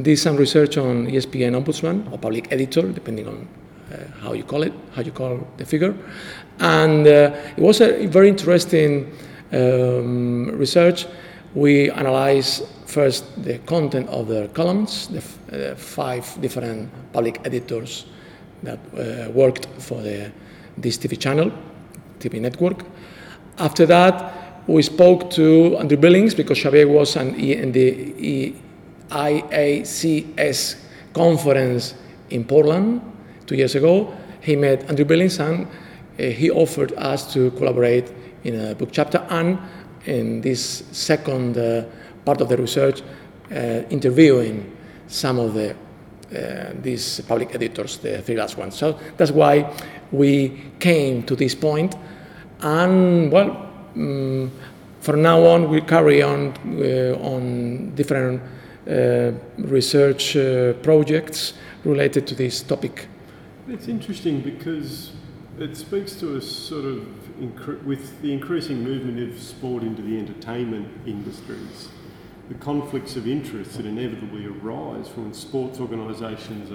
do 0.00 0.16
some 0.16 0.36
research 0.36 0.78
on 0.78 1.06
ESPN 1.06 1.54
ombudsman 1.62 2.10
or 2.10 2.18
public 2.18 2.50
editor, 2.50 2.82
depending 2.82 3.28
on 3.28 3.48
uh, 3.92 3.96
how 4.20 4.32
you 4.32 4.44
call 4.44 4.62
it, 4.62 4.72
how 4.92 5.02
you 5.02 5.12
call 5.12 5.46
the 5.58 5.66
figure. 5.66 5.94
And 6.60 7.06
uh, 7.06 7.36
it 7.56 7.62
was 7.62 7.82
a 7.82 8.06
very 8.06 8.28
interesting 8.28 9.12
um, 9.52 10.50
research. 10.58 11.06
We 11.54 11.90
analyzed 11.90 12.66
first 12.86 13.24
the 13.44 13.58
content 13.58 14.08
of 14.08 14.28
the 14.28 14.48
columns, 14.54 15.08
the 15.08 15.22
uh, 15.72 15.74
five 15.76 16.24
different 16.40 16.90
public 17.12 17.40
editors 17.44 18.06
that 18.62 18.78
uh, 18.96 19.30
worked 19.30 19.66
for 19.78 20.00
the, 20.02 20.32
this 20.78 20.98
TV 20.98 21.18
channel, 21.18 21.50
TV 22.18 22.40
network. 22.40 22.84
After 23.58 23.86
that, 23.86 24.32
we 24.66 24.82
spoke 24.82 25.30
to 25.30 25.76
Andrew 25.78 25.96
Billings 25.98 26.34
because 26.34 26.58
Xavier 26.60 26.88
was 26.88 27.16
an, 27.16 27.34
in 27.34 27.72
the 27.72 28.54
IACS 29.10 30.76
conference 31.12 31.94
in 32.30 32.44
Portland 32.44 33.02
two 33.46 33.56
years 33.56 33.74
ago. 33.74 34.14
He 34.40 34.56
met 34.56 34.88
Andrew 34.88 35.04
Billings 35.04 35.38
and 35.40 35.66
uh, 35.66 36.22
he 36.22 36.50
offered 36.50 36.92
us 36.94 37.32
to 37.34 37.50
collaborate 37.52 38.10
in 38.44 38.60
a 38.60 38.74
book 38.74 38.90
chapter 38.92 39.18
and 39.30 39.58
in 40.06 40.40
this 40.40 40.84
second 40.92 41.56
uh, 41.56 41.84
part 42.24 42.40
of 42.40 42.48
the 42.48 42.56
research, 42.56 43.02
uh, 43.50 43.82
interviewing 43.90 44.76
some 45.08 45.38
of 45.38 45.54
the 45.54 45.76
uh, 46.34 46.72
these 46.80 47.20
public 47.28 47.54
editors, 47.54 47.98
the 47.98 48.22
three 48.22 48.36
last 48.36 48.56
ones. 48.56 48.74
So 48.74 48.98
that's 49.18 49.30
why 49.30 49.70
we 50.10 50.62
came 50.78 51.24
to 51.24 51.36
this 51.36 51.54
point, 51.54 51.94
and 52.62 53.30
well, 53.30 53.70
um, 53.94 54.50
from 55.00 55.20
now 55.20 55.44
on, 55.44 55.68
we 55.68 55.82
carry 55.82 56.22
on 56.22 56.54
uh, 56.78 57.18
on 57.20 57.94
different 57.94 58.40
uh, 58.88 59.32
research 59.58 60.32
projects 60.82 61.52
related 61.84 62.26
to 62.28 62.34
this 62.34 62.62
topic. 62.62 63.08
It's 63.68 63.88
interesting 63.88 64.40
because 64.40 65.12
it 65.58 65.76
speaks 65.76 66.14
to 66.16 66.36
us 66.36 66.46
sort 66.46 66.84
of 66.84 67.86
with 67.86 68.20
the 68.22 68.32
increasing 68.32 68.82
movement 68.82 69.20
of 69.20 69.40
sport 69.40 69.82
into 69.82 70.02
the 70.02 70.18
entertainment 70.18 70.88
industries, 71.06 71.88
the 72.48 72.54
conflicts 72.54 73.16
of 73.16 73.28
interest 73.28 73.76
that 73.76 73.86
inevitably 73.86 74.46
arise 74.46 75.08
when 75.14 75.32
sports 75.32 75.78
organisations 75.78 76.70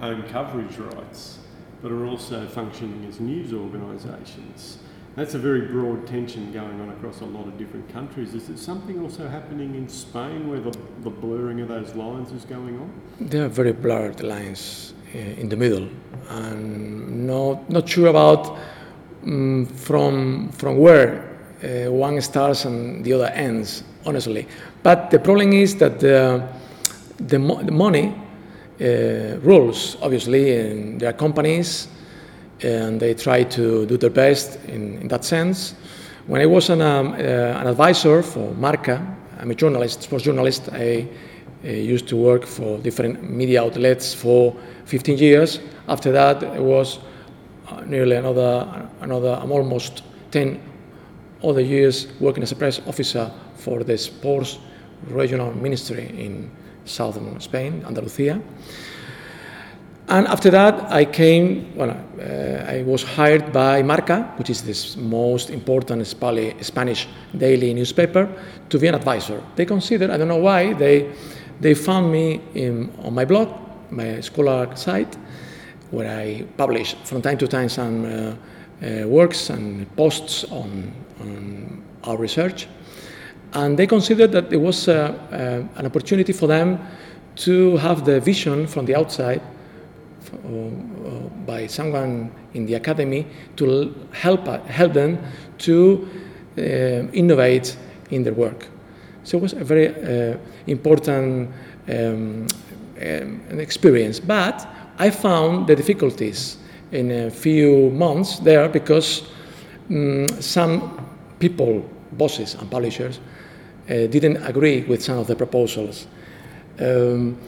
own 0.00 0.22
coverage 0.28 0.76
rights, 0.76 1.38
but 1.82 1.90
are 1.90 2.06
also 2.06 2.46
functioning 2.46 3.04
as 3.08 3.20
news 3.20 3.52
organisations. 3.52 4.78
That's 5.16 5.34
a 5.34 5.38
very 5.38 5.62
broad 5.62 6.06
tension 6.06 6.52
going 6.52 6.80
on 6.80 6.90
across 6.90 7.20
a 7.20 7.24
lot 7.24 7.48
of 7.48 7.58
different 7.58 7.88
countries. 7.88 8.32
Is 8.32 8.46
there 8.46 8.56
something 8.56 9.02
also 9.02 9.28
happening 9.28 9.74
in 9.74 9.88
Spain 9.88 10.48
where 10.48 10.60
the, 10.60 10.70
the 11.02 11.10
blurring 11.10 11.60
of 11.60 11.68
those 11.68 11.94
lines 11.94 12.30
is 12.32 12.44
going 12.44 12.78
on? 12.78 12.92
There 13.18 13.44
are 13.44 13.48
very 13.48 13.72
blurred 13.72 14.22
lines 14.22 14.94
in 15.14 15.48
the 15.48 15.56
middle. 15.56 15.88
and 16.30 17.26
not, 17.26 17.68
not 17.68 17.88
sure 17.88 18.08
about 18.08 18.56
um, 19.26 19.66
from, 19.66 20.48
from 20.52 20.78
where 20.78 21.28
uh, 21.62 21.90
one 21.90 22.20
starts 22.20 22.64
and 22.64 23.04
the 23.04 23.12
other 23.12 23.26
ends, 23.26 23.84
honestly. 24.06 24.46
But 24.82 25.10
the 25.10 25.18
problem 25.18 25.52
is 25.52 25.76
that 25.76 26.00
the, 26.00 26.46
the, 27.18 27.38
mo- 27.38 27.62
the 27.62 27.72
money 27.72 28.14
uh, 28.80 29.38
rules, 29.40 29.96
obviously, 30.00 30.56
and 30.56 31.00
there 31.00 31.10
are 31.10 31.14
companies 31.14 31.88
and 32.62 33.00
they 33.00 33.14
try 33.14 33.42
to 33.42 33.86
do 33.86 33.96
their 33.96 34.10
best 34.10 34.58
in, 34.66 34.98
in 34.98 35.08
that 35.08 35.24
sense. 35.24 35.74
When 36.26 36.40
I 36.40 36.46
was 36.46 36.70
an, 36.70 36.80
um, 36.80 37.12
uh, 37.12 37.16
an 37.16 37.66
advisor 37.66 38.22
for 38.22 38.54
Marca, 38.54 39.04
I'm 39.38 39.50
a 39.50 39.54
journalist, 39.54 40.02
sports 40.02 40.24
journalist. 40.24 40.68
I 40.72 41.08
used 41.62 42.08
to 42.08 42.16
work 42.16 42.46
for 42.46 42.78
different 42.78 43.22
media 43.30 43.62
outlets 43.62 44.14
for 44.14 44.56
15 44.86 45.18
years. 45.18 45.60
After 45.88 46.12
that, 46.12 46.42
it 46.42 46.62
was 46.62 46.98
uh, 47.68 47.80
nearly 47.82 48.16
another, 48.16 48.88
another 49.00 49.38
I'm 49.40 49.52
almost 49.52 50.02
10 50.30 50.60
other 51.42 51.60
years 51.60 52.08
working 52.20 52.42
as 52.42 52.52
a 52.52 52.56
press 52.56 52.80
officer 52.86 53.30
for 53.56 53.84
the 53.84 53.96
sports 53.98 54.58
regional 55.08 55.52
ministry 55.52 56.06
in 56.16 56.50
southern 56.84 57.40
Spain, 57.40 57.84
Andalusia. 57.86 58.40
And 60.08 60.26
after 60.26 60.50
that, 60.50 60.90
I 60.90 61.04
came, 61.04 61.72
well, 61.76 61.90
uh, 61.90 62.64
I 62.68 62.82
was 62.82 63.04
hired 63.04 63.52
by 63.52 63.80
Marca, 63.82 64.32
which 64.38 64.50
is 64.50 64.62
the 64.62 65.00
most 65.00 65.50
important 65.50 66.04
Spanish 66.04 67.06
daily 67.38 67.72
newspaper, 67.72 68.28
to 68.70 68.78
be 68.78 68.88
an 68.88 68.96
advisor. 68.96 69.40
They 69.54 69.64
considered, 69.66 70.10
I 70.10 70.16
don't 70.16 70.26
know 70.26 70.36
why, 70.36 70.72
they, 70.72 71.12
they 71.60 71.74
found 71.74 72.10
me 72.10 72.40
in, 72.54 72.92
on 73.02 73.14
my 73.14 73.24
blog, 73.24 73.48
my 73.90 74.20
scholar 74.20 74.74
site, 74.76 75.16
where 75.90 76.08
I 76.08 76.44
publish 76.56 76.94
from 77.04 77.22
time 77.22 77.38
to 77.38 77.48
time 77.48 77.68
some 77.68 78.04
uh, 78.04 78.34
uh, 78.82 79.06
works 79.06 79.50
and 79.50 79.94
posts 79.96 80.44
on, 80.44 80.92
on, 81.20 81.82
our 82.04 82.16
research. 82.16 82.66
And 83.52 83.78
they 83.78 83.86
considered 83.86 84.32
that 84.32 84.50
it 84.50 84.56
was 84.56 84.88
uh, 84.88 85.12
uh, 85.30 85.78
an 85.78 85.84
opportunity 85.84 86.32
for 86.32 86.46
them 86.46 86.78
to 87.36 87.76
have 87.76 88.06
the 88.06 88.20
vision 88.20 88.66
from 88.66 88.86
the 88.86 88.96
outside 88.96 89.42
by 91.46 91.66
someone 91.66 92.30
in 92.54 92.64
the 92.64 92.74
academy 92.74 93.26
to 93.56 93.94
help, 94.12 94.46
help 94.66 94.92
them 94.94 95.18
to 95.58 96.08
uh, 96.56 96.62
innovate 97.12 97.76
in 98.10 98.22
their 98.22 98.34
work. 98.34 98.66
So 99.30 99.38
it 99.38 99.42
was 99.42 99.52
a 99.52 99.62
very 99.62 99.88
uh, 99.94 100.36
important 100.66 101.50
um, 101.88 102.48
um, 103.00 103.60
experience. 103.60 104.18
But 104.18 104.66
I 104.98 105.10
found 105.10 105.68
the 105.68 105.76
difficulties 105.76 106.56
in 106.90 107.12
a 107.12 107.30
few 107.30 107.90
months 107.90 108.40
there 108.40 108.68
because 108.68 109.22
um, 109.88 110.26
some 110.40 111.06
people, 111.38 111.88
bosses 112.10 112.54
and 112.54 112.68
publishers, 112.68 113.20
uh, 113.88 114.08
didn't 114.08 114.38
agree 114.38 114.82
with 114.82 115.00
some 115.00 115.18
of 115.18 115.28
the 115.28 115.36
proposals. 115.36 116.08
Um, 116.80 117.38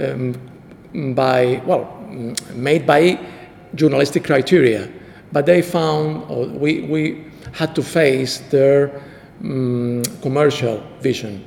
um, 0.00 0.34
by, 1.14 1.62
well, 1.64 1.96
made 2.54 2.88
by 2.88 3.24
journalistic 3.76 4.24
criteria, 4.24 4.90
but 5.30 5.46
they 5.46 5.62
found, 5.62 6.28
we, 6.58 6.80
we 6.80 7.24
had 7.52 7.76
to 7.76 7.84
face 7.84 8.38
their 8.50 9.00
um, 9.42 10.02
commercial 10.22 10.82
vision 11.00 11.44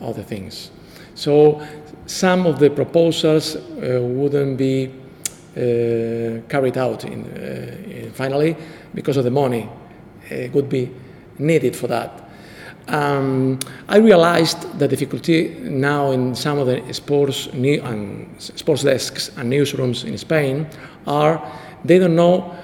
of 0.00 0.16
the 0.16 0.22
things. 0.22 0.70
So 1.14 1.60
some 2.06 2.46
of 2.46 2.58
the 2.58 2.70
proposals 2.70 3.56
uh, 3.56 4.00
wouldn't 4.02 4.56
be 4.58 4.90
uh, 5.56 6.40
carried 6.48 6.78
out 6.78 7.04
in, 7.04 7.24
uh, 7.24 7.90
in 7.90 8.12
finally 8.12 8.56
because 8.94 9.16
of 9.16 9.24
the 9.24 9.30
money 9.30 9.68
uh, 10.30 10.48
would 10.52 10.68
be 10.68 10.90
needed 11.38 11.76
for 11.76 11.88
that. 11.88 12.22
Um, 12.88 13.58
I 13.88 13.98
realized 13.98 14.78
the 14.78 14.88
difficulty 14.88 15.56
now 15.60 16.10
in 16.10 16.34
some 16.34 16.58
of 16.58 16.66
the 16.66 16.92
sports, 16.92 17.52
new, 17.52 17.80
and 17.82 18.28
sports 18.40 18.82
desks 18.82 19.30
and 19.36 19.52
newsrooms 19.52 20.04
in 20.04 20.18
Spain 20.18 20.66
are 21.06 21.40
they 21.84 21.98
don't 21.98 22.16
know 22.16 22.56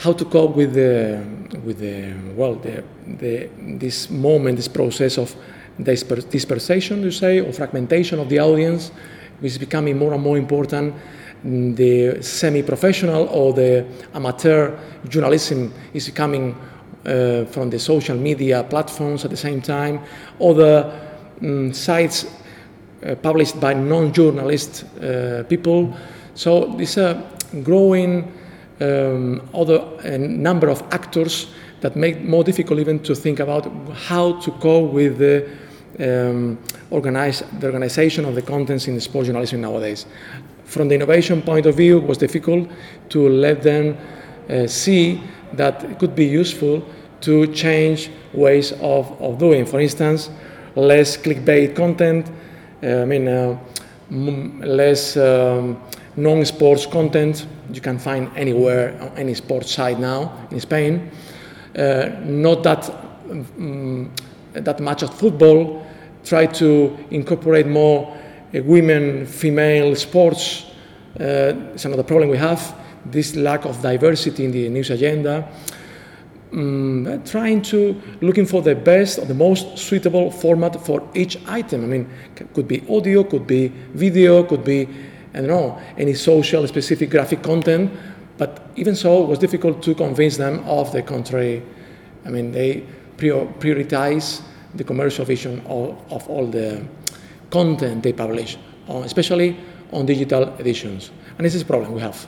how 0.00 0.14
to 0.14 0.24
cope 0.24 0.56
with 0.56 0.72
the, 0.72 1.22
with 1.62 1.78
the 1.78 2.14
well, 2.34 2.54
the, 2.54 2.82
the, 3.18 3.50
this 3.78 4.08
moment, 4.08 4.56
this 4.56 4.68
process 4.68 5.18
of 5.18 5.36
disper- 5.78 6.24
dispersation, 6.24 7.02
you 7.02 7.10
say, 7.10 7.40
or 7.40 7.52
fragmentation 7.52 8.18
of 8.18 8.30
the 8.30 8.38
audience, 8.38 8.92
which 9.40 9.52
is 9.52 9.58
becoming 9.58 9.98
more 9.98 10.14
and 10.14 10.22
more 10.22 10.38
important. 10.38 10.94
The 11.44 12.22
semi-professional 12.22 13.28
or 13.28 13.52
the 13.52 13.86
amateur 14.14 14.78
journalism 15.06 15.70
is 15.92 16.06
becoming 16.06 16.56
uh, 17.04 17.44
from 17.44 17.68
the 17.68 17.78
social 17.78 18.16
media 18.16 18.64
platforms 18.64 19.26
at 19.26 19.30
the 19.30 19.36
same 19.36 19.60
time, 19.60 20.00
other 20.40 20.98
um, 21.42 21.74
sites 21.74 22.24
uh, 23.04 23.14
published 23.16 23.60
by 23.60 23.74
non-journalist 23.74 24.84
uh, 25.02 25.42
people. 25.44 25.94
So 26.34 26.74
this 26.78 26.96
a 26.96 27.22
growing 27.62 28.39
um, 28.80 29.48
other 29.54 30.18
number 30.18 30.68
of 30.68 30.82
actors 30.92 31.48
that 31.80 31.96
make 31.96 32.22
more 32.22 32.44
difficult 32.44 32.78
even 32.78 32.98
to 33.00 33.14
think 33.14 33.40
about 33.40 33.66
how 33.92 34.32
to 34.40 34.50
cope 34.52 34.92
with 34.92 35.18
the, 35.18 35.48
um, 35.98 36.58
organize, 36.90 37.42
the 37.58 37.66
organization 37.66 38.24
of 38.24 38.34
the 38.34 38.42
contents 38.42 38.86
in 38.86 39.00
sports 39.00 39.26
journalism 39.26 39.60
nowadays. 39.60 40.06
From 40.64 40.88
the 40.88 40.94
innovation 40.94 41.42
point 41.42 41.66
of 41.66 41.76
view, 41.76 41.98
it 41.98 42.06
was 42.06 42.18
difficult 42.18 42.68
to 43.08 43.28
let 43.28 43.62
them 43.62 43.96
uh, 44.48 44.66
see 44.66 45.22
that 45.54 45.82
it 45.84 45.98
could 45.98 46.14
be 46.14 46.26
useful 46.26 46.84
to 47.22 47.46
change 47.48 48.10
ways 48.32 48.72
of, 48.80 49.20
of 49.20 49.38
doing. 49.38 49.66
For 49.66 49.80
instance, 49.80 50.30
less 50.76 51.16
clickbait 51.16 51.74
content, 51.74 52.30
uh, 52.82 53.02
I 53.02 53.04
mean, 53.04 53.28
uh, 53.28 53.58
less 54.10 55.16
um, 55.16 55.80
non 56.16 56.44
sports 56.44 56.86
content 56.86 57.46
you 57.72 57.80
can 57.80 57.98
find 57.98 58.30
anywhere 58.36 58.96
on 59.00 59.08
any 59.16 59.34
sports 59.34 59.70
site 59.72 59.98
now 59.98 60.46
in 60.50 60.60
Spain. 60.60 61.10
Uh, 61.76 62.10
not 62.24 62.62
that, 62.62 62.88
um, 63.30 64.10
that 64.52 64.80
much 64.80 65.02
of 65.02 65.14
football, 65.14 65.86
try 66.24 66.46
to 66.46 66.98
incorporate 67.10 67.66
more 67.66 68.16
uh, 68.54 68.62
women, 68.62 69.26
female 69.26 69.94
sports. 69.94 70.66
Uh, 71.18 71.54
it's 71.74 71.84
another 71.84 72.02
problem 72.02 72.28
we 72.28 72.36
have 72.36 72.74
this 73.06 73.34
lack 73.36 73.64
of 73.64 73.80
diversity 73.80 74.44
in 74.44 74.52
the 74.52 74.68
news 74.68 74.90
agenda. 74.90 75.48
Um, 76.52 77.22
trying 77.24 77.62
to 77.62 78.00
looking 78.20 78.44
for 78.44 78.60
the 78.60 78.74
best 78.74 79.20
or 79.20 79.24
the 79.24 79.34
most 79.34 79.78
suitable 79.78 80.32
format 80.32 80.84
for 80.84 81.08
each 81.14 81.38
item. 81.46 81.84
I 81.84 81.86
mean, 81.86 82.10
could 82.52 82.66
be 82.66 82.82
audio, 82.90 83.22
could 83.22 83.46
be 83.46 83.68
video, 83.94 84.42
could 84.42 84.64
be 84.64 84.88
I 85.34 85.38
don't 85.38 85.48
know 85.48 85.80
any 85.96 86.14
social 86.14 86.66
specific 86.66 87.10
graphic 87.10 87.42
content. 87.42 87.90
But 88.38 88.62
even 88.76 88.96
so, 88.96 89.22
it 89.22 89.28
was 89.28 89.38
difficult 89.38 89.82
to 89.82 89.94
convince 89.94 90.38
them 90.38 90.64
of 90.66 90.92
the 90.92 91.02
contrary. 91.02 91.62
I 92.24 92.30
mean, 92.30 92.52
they 92.52 92.86
prioritize 93.18 94.40
the 94.74 94.84
commercial 94.84 95.24
vision 95.24 95.60
of, 95.66 95.98
of 96.10 96.26
all 96.28 96.46
the 96.46 96.82
content 97.50 98.02
they 98.02 98.14
publish, 98.14 98.56
especially 98.88 99.58
on 99.92 100.06
digital 100.06 100.54
editions. 100.58 101.10
And 101.36 101.44
this 101.44 101.54
is 101.54 101.62
a 101.62 101.66
problem 101.66 101.92
we 101.92 102.00
have. 102.00 102.26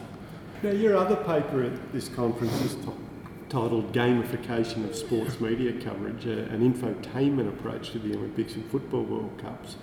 Now, 0.62 0.70
your 0.70 0.96
other 0.96 1.16
paper 1.16 1.64
at 1.64 1.92
this 1.92 2.08
conference 2.08 2.60
is 2.62 2.74
t- 2.74 2.90
titled 3.48 3.92
Gamification 3.92 4.84
of 4.88 4.94
Sports 4.94 5.40
Media 5.40 5.72
Coverage, 5.82 6.26
uh, 6.26 6.52
an 6.54 6.60
infotainment 6.60 7.48
approach 7.48 7.90
to 7.92 7.98
the 7.98 8.14
Olympics 8.16 8.54
and 8.54 8.64
Football 8.70 9.04
World 9.04 9.38
Cups. 9.38 9.76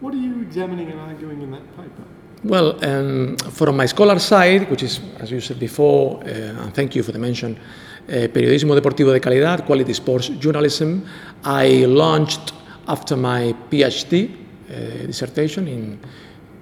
What 0.00 0.14
are 0.14 0.18
you 0.18 0.40
examining 0.40 0.90
and 0.90 1.00
arguing 1.00 1.42
in 1.42 1.50
that 1.50 1.76
paper? 1.76 2.04
Well, 2.44 2.76
um, 2.84 3.38
from 3.38 3.78
my 3.78 3.86
scholar 3.86 4.18
side, 4.18 4.68
which 4.70 4.82
is, 4.82 5.00
as 5.18 5.30
you 5.30 5.40
said 5.40 5.58
before, 5.58 6.20
uh, 6.24 6.62
and 6.62 6.74
thank 6.74 6.94
you 6.94 7.02
for 7.02 7.10
the 7.10 7.18
mention, 7.18 7.58
uh, 8.06 8.28
Periodismo 8.28 8.74
Deportivo 8.74 9.12
de 9.14 9.20
Calidad, 9.20 9.64
Quality 9.64 9.94
Sports 9.94 10.28
Journalism, 10.28 11.06
I 11.42 11.86
launched 11.86 12.52
after 12.86 13.16
my 13.16 13.54
PhD 13.70 14.28
uh, 14.28 15.06
dissertation 15.06 15.68
in 15.68 15.98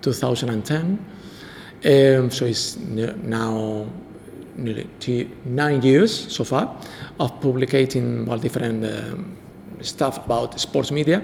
2010. 0.02 1.04
Um, 1.84 2.30
so 2.30 2.44
it's 2.46 2.76
now 2.76 3.84
nearly 4.54 4.88
nine 5.44 5.82
years 5.82 6.32
so 6.32 6.44
far 6.44 6.76
of 7.18 7.40
publicating 7.40 8.24
well, 8.24 8.38
different 8.38 8.84
um, 8.84 9.36
stuff 9.82 10.24
about 10.24 10.58
sports 10.60 10.90
media. 10.90 11.22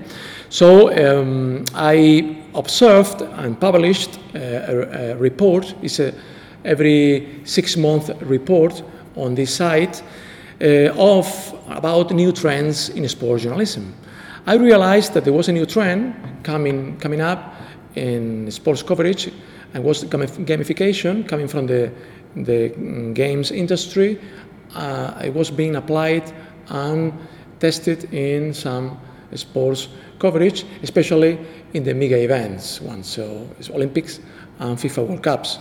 So 0.49 0.91
um, 0.91 1.65
I 1.75 2.37
observed 2.55 3.23
and 3.23 3.59
published 3.61 4.19
a, 4.35 5.13
a 5.13 5.17
report. 5.17 5.75
It's 5.83 6.01
a 6.01 6.13
every 6.65 7.41
six 7.45 7.77
month 7.77 8.11
report 8.23 8.83
on 9.17 9.35
this 9.35 9.55
site 9.55 10.03
uh, 10.61 10.91
of 10.97 11.55
about 11.69 12.11
new 12.11 12.33
trends 12.33 12.89
in 12.91 13.09
sports 13.09 13.43
journalism. 13.45 13.95
I 14.47 14.55
realized 14.55 15.15
that 15.15 15.25
there 15.25 15.33
was 15.33 15.49
a 15.49 15.53
new 15.53 15.67
trend 15.67 16.15
coming 16.43 16.97
coming 16.99 17.21
up 17.21 17.55
in 17.95 18.51
sports 18.51 18.83
coverage 18.83 19.31
and 19.75 19.85
was 19.85 20.05
gamification 20.05 21.29
coming 21.29 21.49
from 21.49 21.67
the, 21.67 21.91
the 22.37 22.69
games 23.15 23.51
industry. 23.51 24.19
Uh, 24.75 25.21
it 25.25 25.35
was 25.35 25.51
being 25.51 25.77
applied 25.77 26.33
and 26.69 27.13
tested 27.59 28.13
in 28.13 28.55
some 28.55 28.99
sports 29.35 29.89
coverage, 30.19 30.65
especially 30.83 31.39
in 31.75 31.85
the 31.85 31.95
mega 31.95 32.17
events, 32.17 32.81
one 32.81 33.03
so 33.03 33.47
Olympics 33.71 34.21
and 34.59 34.77
FIFA 34.77 35.07
World 35.07 35.23
Cups. 35.23 35.59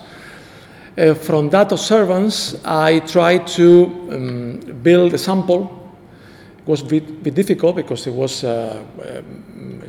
Uh, 0.98 1.14
from 1.14 1.50
that 1.50 1.72
observance, 1.72 2.56
I 2.66 3.00
tried 3.00 3.46
to 3.48 3.86
um, 4.12 4.60
build 4.82 5.14
a 5.14 5.18
sample. 5.18 5.94
It 6.58 6.68
was 6.68 6.82
a 6.82 6.86
bit, 6.86 7.24
bit 7.24 7.36
difficult 7.36 7.76
because 7.76 8.08
it 8.08 8.14
was 8.14 8.44
uh, 8.44 8.84
um, 9.06 9.84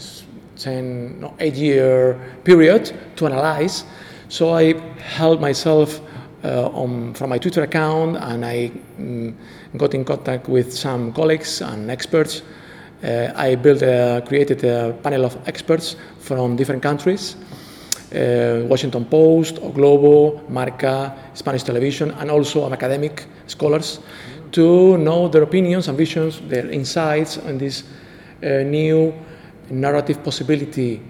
10, 0.58 1.20
no, 1.20 1.34
eight 1.40 1.54
year 1.54 2.20
period 2.44 2.92
to 3.16 3.26
analyze. 3.26 3.84
So 4.28 4.50
I 4.50 4.74
held 4.98 5.40
myself 5.40 6.00
uh, 6.44 6.68
on, 6.68 7.14
from 7.14 7.30
my 7.30 7.38
Twitter 7.38 7.62
account 7.62 8.16
and 8.16 8.44
I 8.44 8.70
um, 8.98 9.36
got 9.76 9.94
in 9.94 10.04
contact 10.04 10.48
with 10.48 10.72
some 10.72 11.12
colleagues 11.12 11.60
and 11.60 11.90
experts. 11.90 12.42
Uh, 13.02 13.32
I 13.34 13.54
built 13.54 13.82
a, 13.82 14.22
created 14.26 14.64
a 14.64 14.92
panel 15.02 15.24
of 15.24 15.36
experts 15.46 15.96
from 16.18 16.56
different 16.56 16.82
countries. 16.82 17.36
Uh, 18.14 18.64
Washington 18.66 19.04
Post, 19.04 19.58
O 19.62 19.70
Globo, 19.70 20.40
Marca, 20.48 21.14
Spanish 21.34 21.62
television, 21.62 22.10
and 22.12 22.30
also 22.30 22.70
academic 22.72 23.26
scholars 23.46 24.00
to 24.52 24.96
know 24.96 25.28
their 25.28 25.42
opinions 25.42 25.88
and 25.88 25.98
visions, 25.98 26.40
their 26.48 26.70
insights 26.70 27.38
on 27.38 27.58
this 27.58 27.84
uh, 28.42 28.62
new 28.62 29.12
narrative 29.70 30.24
possibility 30.24 31.02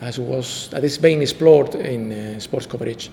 as 0.00 0.18
was 0.18 0.68
that 0.70 0.82
is 0.84 0.98
being 0.98 1.20
explored 1.20 1.74
in 1.74 2.12
uh, 2.12 2.40
sports 2.40 2.66
coverage. 2.66 3.10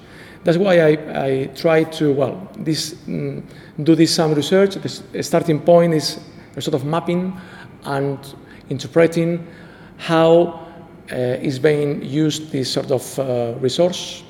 That's 0.48 0.58
why 0.58 0.80
I, 0.80 0.92
I 1.28 1.50
try 1.56 1.84
to 1.84 2.14
well 2.14 2.50
this 2.58 2.94
mm, 3.06 3.44
do 3.84 3.96
this 3.96 4.16
some 4.16 4.34
research. 4.34 4.76
The 4.76 5.22
starting 5.22 5.60
point 5.60 5.94
is 5.94 6.22
a 6.56 6.62
sort 6.62 6.74
of 6.74 6.86
mapping 6.86 7.36
and 7.84 8.18
interpreting 8.70 9.46
how 9.98 10.66
uh, 11.12 11.16
is 11.44 11.60
being 11.60 12.02
used 12.02 12.50
this 12.50 12.72
sort 12.72 12.92
of 12.92 13.20
uh, 13.20 13.56
resource. 13.60 14.24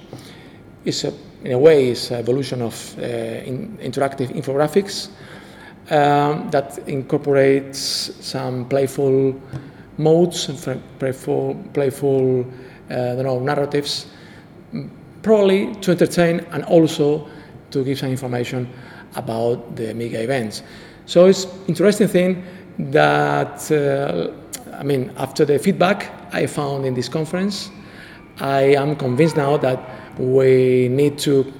It's 0.86 1.04
a, 1.04 1.14
in 1.44 1.52
a 1.52 1.60
way 1.60 1.90
it's 1.90 2.10
an 2.10 2.18
evolution 2.18 2.64
of 2.64 2.98
uh, 2.98 3.04
in 3.04 3.78
interactive 3.78 4.30
infographics 4.34 5.10
um, 5.92 6.50
that 6.50 6.80
incorporates 6.88 7.78
some 8.26 8.66
playful 8.66 9.40
modes 10.00 10.50
and 10.50 10.82
playful, 10.98 11.64
playful 11.76 12.44
uh, 12.90 13.14
know, 13.22 13.40
narratives, 13.40 14.08
probably 15.22 15.74
to 15.76 15.92
entertain 15.92 16.40
and 16.52 16.64
also 16.66 17.28
to 17.72 17.84
give 17.84 18.00
some 18.00 18.10
information 18.10 18.70
about 19.16 19.76
the 19.76 19.94
mega 19.94 20.22
events. 20.22 20.64
So 21.06 21.26
it's 21.26 21.48
interesting 21.68 22.08
thing 22.08 22.44
that 22.92 23.72
uh, 23.72 24.32
I 24.78 24.84
mean 24.84 25.12
after 25.18 25.46
the 25.46 25.58
feedback 25.60 26.12
I 26.34 26.46
found 26.48 26.86
in 26.86 26.94
this 26.94 27.10
conference, 27.10 27.70
I 28.40 28.76
am 28.76 28.96
convinced 28.96 29.38
now 29.38 29.58
that 29.58 29.80
we 30.20 30.88
need 30.90 31.18
to 31.20 31.54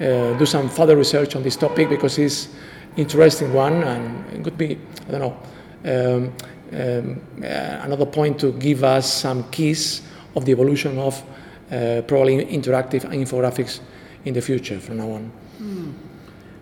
uh, 0.00 0.36
do 0.38 0.46
some 0.46 0.68
further 0.68 0.96
research 0.96 1.36
on 1.36 1.42
this 1.42 1.56
topic 1.56 1.88
because 1.88 2.18
it's 2.18 2.48
interesting 2.96 3.52
one 3.52 3.82
and 3.84 4.24
it 4.32 4.44
could 4.44 4.58
be 4.58 4.78
I 5.08 5.10
don't 5.10 5.20
know. 5.20 5.36
Um, 5.86 6.32
um, 6.72 7.20
uh, 7.40 7.46
another 7.84 8.06
point 8.06 8.40
to 8.40 8.52
give 8.52 8.82
us 8.82 9.12
some 9.12 9.48
keys 9.50 10.02
of 10.34 10.44
the 10.44 10.52
evolution 10.52 10.98
of 10.98 11.22
probably 12.06 12.44
interactive 12.46 13.02
infographics 13.04 13.80
in 14.24 14.34
the 14.34 14.40
future 14.40 14.78
from 14.80 14.98
now 14.98 15.10
on. 15.10 15.32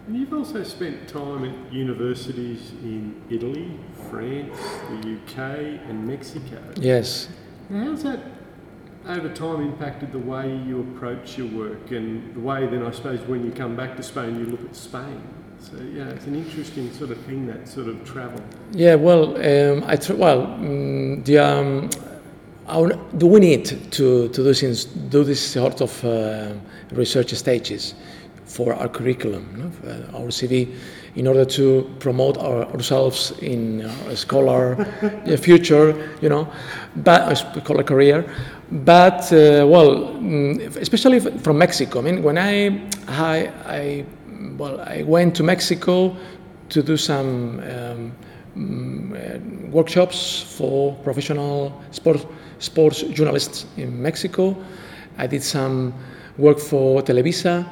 And 0.06 0.16
you've 0.16 0.32
also 0.32 0.64
spent 0.64 1.08
time 1.08 1.44
at 1.44 1.72
universities 1.72 2.72
in 2.82 3.14
Italy, 3.30 3.78
France, 4.10 4.58
the 4.90 5.14
UK, 5.14 5.38
and 5.88 6.06
Mexico. 6.06 6.58
Yes. 6.76 7.28
Now, 7.70 7.84
how's 7.84 8.02
that 8.02 8.20
over 9.06 9.28
time 9.28 9.62
impacted 9.62 10.12
the 10.12 10.18
way 10.18 10.56
you 10.66 10.80
approach 10.80 11.38
your 11.38 11.46
work 11.48 11.90
and 11.92 12.34
the 12.34 12.40
way 12.40 12.66
then 12.66 12.84
I 12.84 12.90
suppose 12.90 13.20
when 13.22 13.44
you 13.44 13.52
come 13.52 13.76
back 13.76 13.96
to 13.96 14.02
Spain 14.02 14.38
you 14.38 14.46
look 14.46 14.64
at 14.64 14.74
Spain? 14.74 15.22
So 15.60 15.76
yeah, 15.76 16.08
it's 16.08 16.26
an 16.26 16.34
interesting 16.34 16.92
sort 16.92 17.10
of 17.12 17.18
thing 17.18 17.46
that 17.46 17.68
sort 17.68 17.86
of 17.86 18.04
travel. 18.04 18.42
Yeah, 18.72 18.96
well, 18.96 19.36
um, 19.36 19.84
I 19.86 19.94
tr- 19.94 20.14
well, 20.14 20.46
mm, 20.46 21.24
the, 21.24 21.38
um, 21.38 21.90
our, 22.68 22.88
do 23.16 23.26
we 23.26 23.40
need 23.40 23.64
to, 23.64 23.76
to 24.28 24.28
do, 24.28 24.54
things, 24.54 24.84
do 24.84 25.24
this 25.24 25.40
sort 25.40 25.80
of 25.80 26.04
uh, 26.04 26.52
research 26.92 27.32
stages 27.34 27.94
for 28.44 28.74
our 28.74 28.88
curriculum, 28.88 29.46
no? 29.56 29.90
uh, 29.90 30.18
our 30.18 30.28
CV, 30.28 30.74
in 31.16 31.26
order 31.26 31.44
to 31.44 31.90
promote 31.98 32.38
our, 32.38 32.64
ourselves 32.72 33.32
in 33.40 33.80
a 34.08 34.16
scholar 34.16 34.80
uh, 35.02 35.36
future, 35.36 36.10
you 36.20 36.28
know, 36.28 36.50
but 36.96 37.32
a 37.32 37.36
scholar 37.36 37.82
career. 37.82 38.24
But 38.70 39.32
uh, 39.32 39.66
well, 39.66 40.14
mm, 40.14 40.76
especially 40.76 41.20
from 41.20 41.58
Mexico. 41.58 41.98
I 41.98 42.02
mean, 42.02 42.22
when 42.22 42.38
I, 42.38 42.80
I, 43.08 43.52
I 43.66 44.04
well, 44.56 44.80
I 44.80 45.02
went 45.02 45.34
to 45.36 45.42
Mexico 45.42 46.16
to 46.70 46.82
do 46.82 46.96
some 46.96 47.60
um, 47.60 48.12
mm, 48.56 49.12
uh, 49.12 49.68
workshops 49.70 50.42
for 50.42 50.94
professional 51.04 51.82
sports 51.90 52.24
sports 52.62 53.02
journalists 53.02 53.66
in 53.76 54.00
Mexico. 54.00 54.56
I 55.18 55.26
did 55.26 55.42
some 55.42 55.92
work 56.38 56.58
for 56.58 57.02
Televisa, 57.02 57.66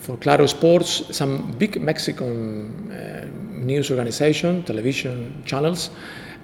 for 0.00 0.16
Claro 0.18 0.46
Sports, 0.46 1.16
some 1.16 1.52
big 1.52 1.80
Mexican 1.80 2.90
uh, 2.90 3.26
news 3.64 3.90
organization, 3.90 4.62
television 4.64 5.42
channels, 5.46 5.90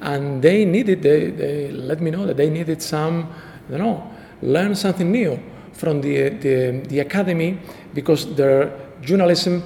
and 0.00 0.40
they 0.40 0.64
needed. 0.64 1.02
They, 1.02 1.30
they 1.30 1.70
let 1.72 2.00
me 2.00 2.10
know 2.10 2.26
that 2.26 2.36
they 2.36 2.48
needed 2.48 2.80
some, 2.80 3.28
you 3.68 3.78
know, 3.78 4.10
learn 4.40 4.74
something 4.74 5.10
new 5.10 5.38
from 5.72 6.00
the 6.00 6.30
the, 6.30 6.80
the 6.88 7.00
academy 7.00 7.58
because 7.92 8.34
their 8.34 8.72
journalism 9.02 9.62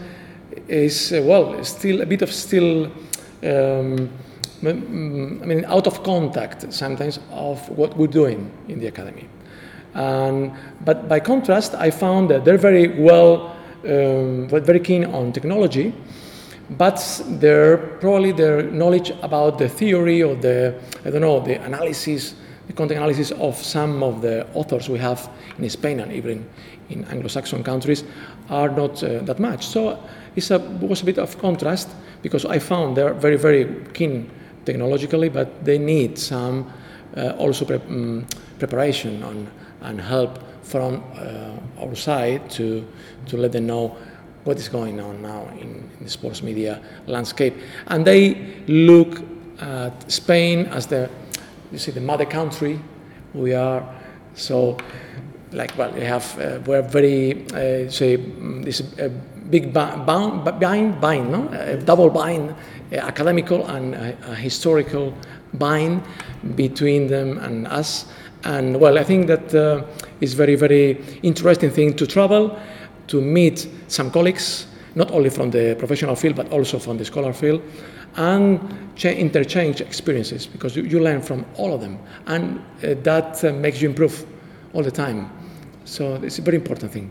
is 0.69 1.13
uh, 1.13 1.23
well 1.25 1.63
still 1.65 2.01
a 2.01 2.07
bit 2.07 2.23
of 2.23 2.33
still 2.33 2.91
um, 3.45 4.11
I 4.71 5.47
mean 5.47 5.65
out 5.67 5.87
of 5.87 6.03
contact 6.03 6.73
sometimes 6.73 7.21
of 7.31 7.69
what 7.69 7.97
we're 7.97 8.07
doing 8.07 8.51
in 8.69 8.81
the 8.81 8.87
academy. 8.87 9.29
And, 9.95 10.53
but 10.85 11.09
by 11.09 11.21
contrast, 11.21 11.75
I 11.75 11.91
found 11.91 12.29
that 12.31 12.45
they're 12.45 12.59
very 12.59 12.89
well, 12.89 13.57
um, 13.85 14.49
very 14.49 14.81
keen 14.81 15.05
on 15.05 15.33
technology, 15.33 15.95
but 16.71 17.23
their 17.27 17.77
probably 17.77 18.33
their 18.33 18.63
knowledge 18.63 19.11
about 19.23 19.59
the 19.59 19.69
theory 19.69 20.23
or 20.23 20.35
the 20.35 20.75
I 21.05 21.11
don't 21.11 21.21
know 21.21 21.41
the 21.41 21.63
analysis, 21.65 22.35
the 22.67 22.73
content 22.73 22.99
analysis 22.99 23.31
of 23.33 23.57
some 23.57 24.03
of 24.03 24.21
the 24.21 24.47
authors 24.55 24.89
we 24.89 24.99
have 24.99 25.31
in 25.59 25.71
Spain 25.71 26.01
and 26.01 26.11
even 26.13 26.45
in 26.89 27.05
Anglo-Saxon 27.05 27.63
countries 27.63 28.05
are 28.51 28.69
not 28.69 29.03
uh, 29.03 29.21
that 29.21 29.39
much. 29.39 29.67
So 29.67 29.99
a, 30.51 30.59
was 30.81 31.03
a 31.03 31.05
bit 31.05 31.19
of 31.19 31.39
contrast 31.39 31.89
because 32.23 32.45
I 32.45 32.59
found 32.59 32.97
they're 32.97 33.15
very 33.15 33.37
very 33.37 33.67
keen 33.93 34.31
technologically, 34.65 35.29
but 35.29 35.65
they 35.65 35.79
need 35.79 36.19
some 36.19 36.73
uh, 37.17 37.31
also 37.39 37.65
pre- 37.65 37.77
um, 37.77 38.27
preparation 38.59 39.23
on, 39.23 39.47
and 39.83 40.01
help 40.01 40.39
from 40.63 41.03
uh, 41.17 41.83
our 41.83 41.95
side 41.95 42.51
to, 42.51 42.87
to 43.27 43.37
let 43.37 43.53
them 43.53 43.67
know 43.67 43.97
what 44.45 44.59
is 44.59 44.69
going 44.69 45.01
on 45.01 45.23
now 45.23 45.47
in, 45.61 45.91
in 45.99 46.05
the 46.05 46.11
sports 46.11 46.43
media 46.43 46.81
landscape. 47.07 47.55
And 47.87 48.05
they 48.05 48.63
look 48.67 49.23
at 49.61 50.11
Spain 50.11 50.67
as 50.67 50.87
the, 50.87 51.09
you 51.73 51.79
see, 51.79 51.93
the 51.93 52.01
mother 52.01 52.27
country. 52.27 52.81
We 53.33 53.55
are 53.55 53.83
so, 54.35 54.77
like, 55.53 55.77
well, 55.79 55.93
we 55.93 56.01
have, 56.01 56.39
uh, 56.39 56.61
we're 56.67 56.83
very, 56.83 57.47
uh, 57.49 57.91
say, 57.91 58.19
mm, 58.19 58.65
this 58.65 58.81
uh, 58.99 59.09
big 59.51 59.73
bi- 59.73 59.97
bound, 59.97 60.45
bind, 60.61 61.01
bind, 61.01 61.31
no? 61.31 61.49
A 61.53 61.77
double 61.77 62.11
bind, 62.11 62.51
uh, 62.51 62.55
academical 62.93 63.67
and 63.67 63.95
uh, 63.95 64.13
a 64.27 64.35
historical 64.35 65.15
bind 65.55 66.03
between 66.55 67.07
them 67.07 67.39
and 67.39 67.67
us. 67.67 68.07
And 68.45 68.79
well, 68.79 68.99
I 68.99 69.05
think 69.05 69.27
that 69.27 69.55
uh, 69.55 69.85
very, 70.21 70.55
very 70.55 71.01
interesting 71.23 71.71
thing 71.71 71.95
to 71.95 72.07
travel, 72.07 72.59
to 73.09 73.21
meet 73.21 73.69
some 73.89 74.11
colleagues, 74.11 74.67
not 74.95 75.11
only 75.11 75.31
from 75.31 75.51
the 75.51 75.75
professional 75.79 76.15
field 76.15 76.37
but 76.37 76.51
also 76.53 76.79
from 76.79 76.99
the 76.99 77.05
scholar 77.05 77.33
field, 77.33 77.63
and 78.17 78.61
cha- 78.97 79.09
interchange 79.09 79.81
experiences 79.81 80.47
because 80.47 80.77
you, 80.77 80.85
you 80.85 81.01
learn 81.01 81.21
from 81.21 81.45
all 81.57 81.75
of 81.75 81.81
them, 81.81 81.99
and 82.27 82.59
uh, 82.59 82.95
that 83.03 83.45
uh, 83.45 83.53
makes 83.53 83.81
you 83.83 83.89
improve 83.89 84.25
all 84.73 84.83
the 84.83 84.91
time. 84.91 85.31
So 85.85 86.15
it's 86.23 86.39
a 86.39 86.43
very 86.43 86.57
important 86.57 86.93
thing. 86.93 87.11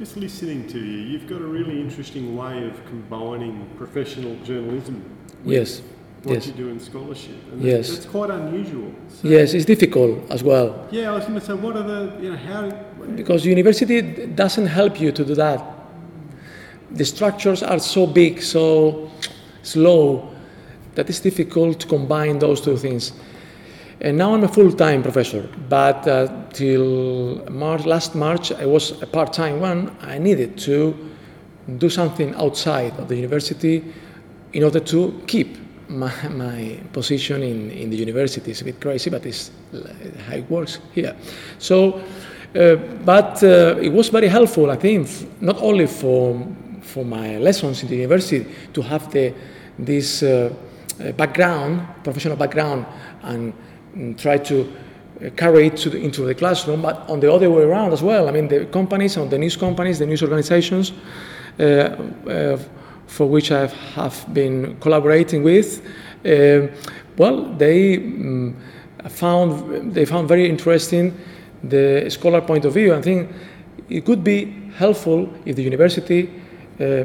Just 0.00 0.16
listening 0.16 0.66
to 0.68 0.78
you, 0.78 0.98
you've 1.10 1.26
got 1.28 1.42
a 1.42 1.44
really 1.44 1.78
interesting 1.78 2.34
way 2.34 2.64
of 2.64 2.72
combining 2.86 3.68
professional 3.76 4.34
journalism 4.44 5.04
with 5.44 5.52
Yes. 5.54 5.82
what 6.22 6.36
Yes. 6.36 6.46
you 6.46 6.52
do 6.54 6.68
in 6.70 6.80
scholarship. 6.80 7.36
And 7.52 7.60
Yes. 7.60 7.90
That's 7.90 8.06
quite 8.06 8.30
unusual. 8.30 8.92
So, 9.10 9.28
Yes, 9.28 9.52
it's 9.52 9.66
difficult 9.66 10.20
as 10.30 10.42
well 10.42 10.86
Yeah, 10.90 11.12
I 11.12 11.16
was 11.16 11.24
going 11.26 11.38
to 11.38 11.44
say, 11.44 11.52
what 11.52 11.76
are 11.76 11.82
the, 11.82 12.12
you 12.22 12.30
know, 12.30 12.38
how, 12.38 12.72
because 13.14 13.44
university 13.44 14.00
doesn't 14.34 14.68
help 14.68 14.98
you 14.98 15.12
to 15.12 15.22
do 15.22 15.34
that. 15.34 15.60
The 16.96 17.04
structures 17.04 17.62
are 17.62 17.78
so 17.78 18.06
big, 18.06 18.40
so 18.40 19.10
slow, 19.62 20.30
that 20.94 21.10
it's 21.10 21.20
difficult 21.20 21.78
to 21.80 21.86
combine 21.86 22.38
those 22.38 22.62
two 22.62 22.78
things. 22.78 23.12
And 24.02 24.16
now 24.16 24.32
I'm 24.34 24.44
a 24.44 24.48
full-time 24.48 25.02
professor, 25.02 25.46
but 25.68 26.08
uh, 26.08 26.28
till 26.54 27.44
March, 27.50 27.84
last 27.84 28.14
March 28.14 28.50
I 28.50 28.64
was 28.64 28.92
a 29.02 29.06
part-time 29.06 29.60
one. 29.60 29.94
I 30.00 30.16
needed 30.16 30.56
to 30.60 30.94
do 31.76 31.90
something 31.90 32.34
outside 32.36 32.98
of 32.98 33.08
the 33.08 33.16
university 33.16 33.84
in 34.54 34.64
order 34.64 34.80
to 34.80 35.22
keep 35.26 35.58
my, 35.88 36.10
my 36.30 36.80
position 36.94 37.42
in, 37.42 37.70
in 37.70 37.90
the 37.90 37.96
university. 37.96 38.52
It's 38.52 38.62
a 38.62 38.64
bit 38.64 38.80
crazy, 38.80 39.10
but 39.10 39.26
it's 39.26 39.50
how 40.26 40.36
it 40.36 40.50
works 40.50 40.78
here. 40.94 41.14
So, 41.58 42.00
uh, 42.54 42.76
but 43.04 43.42
uh, 43.42 43.76
it 43.82 43.92
was 43.92 44.08
very 44.08 44.28
helpful, 44.28 44.70
I 44.70 44.76
think, 44.76 45.08
not 45.42 45.58
only 45.60 45.86
for, 45.86 46.40
for 46.80 47.04
my 47.04 47.36
lessons 47.36 47.82
in 47.82 47.90
the 47.90 47.96
university 47.96 48.46
to 48.72 48.80
have 48.80 49.12
the, 49.12 49.34
this 49.78 50.22
uh, 50.22 50.50
background, 51.18 51.86
professional 52.02 52.36
background, 52.36 52.86
and, 53.24 53.52
try 54.16 54.38
to 54.38 54.72
uh, 55.24 55.30
carry 55.36 55.66
it 55.66 55.76
the, 55.76 55.98
into 55.98 56.22
the 56.22 56.34
classroom, 56.34 56.82
but 56.82 57.08
on 57.08 57.20
the 57.20 57.32
other 57.32 57.50
way 57.50 57.62
around 57.62 57.92
as 57.92 58.02
well. 58.02 58.28
I 58.28 58.32
mean, 58.32 58.48
the 58.48 58.66
companies, 58.66 59.16
on 59.16 59.28
the 59.28 59.38
news 59.38 59.56
companies, 59.56 59.98
the 59.98 60.06
news 60.06 60.22
organizations, 60.22 60.92
uh, 61.58 61.62
uh, 61.62 62.58
for 63.06 63.26
which 63.26 63.50
I 63.50 63.66
have 63.94 64.24
been 64.32 64.76
collaborating 64.80 65.42
with, 65.42 65.84
uh, 66.24 66.68
well, 67.16 67.44
they 67.58 67.98
mm, 67.98 68.54
found 69.08 69.94
they 69.94 70.04
found 70.04 70.28
very 70.28 70.48
interesting 70.48 71.14
the 71.62 72.08
scholar 72.08 72.40
point 72.40 72.64
of 72.64 72.74
view. 72.74 72.94
I 72.94 73.02
think 73.02 73.30
it 73.88 74.04
could 74.04 74.22
be 74.22 74.70
helpful 74.76 75.28
if 75.44 75.56
the 75.56 75.62
university 75.62 76.30
uh, 76.80 77.04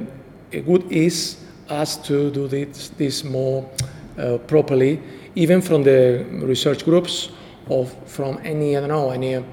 would 0.65 0.91
ease 0.91 1.43
us 1.69 1.97
to 1.97 2.31
do 2.31 2.47
this, 2.47 2.89
this 2.89 3.23
more 3.23 3.69
uh, 4.17 4.37
properly, 4.47 5.01
even 5.35 5.61
from 5.61 5.83
the 5.83 6.25
research 6.41 6.85
groups 6.85 7.29
or 7.69 7.85
from 8.05 8.39
any 8.43 8.75
I 8.77 8.79
don't 8.79 8.89
know 8.89 9.11
any 9.11 9.35
uh, 9.35 9.43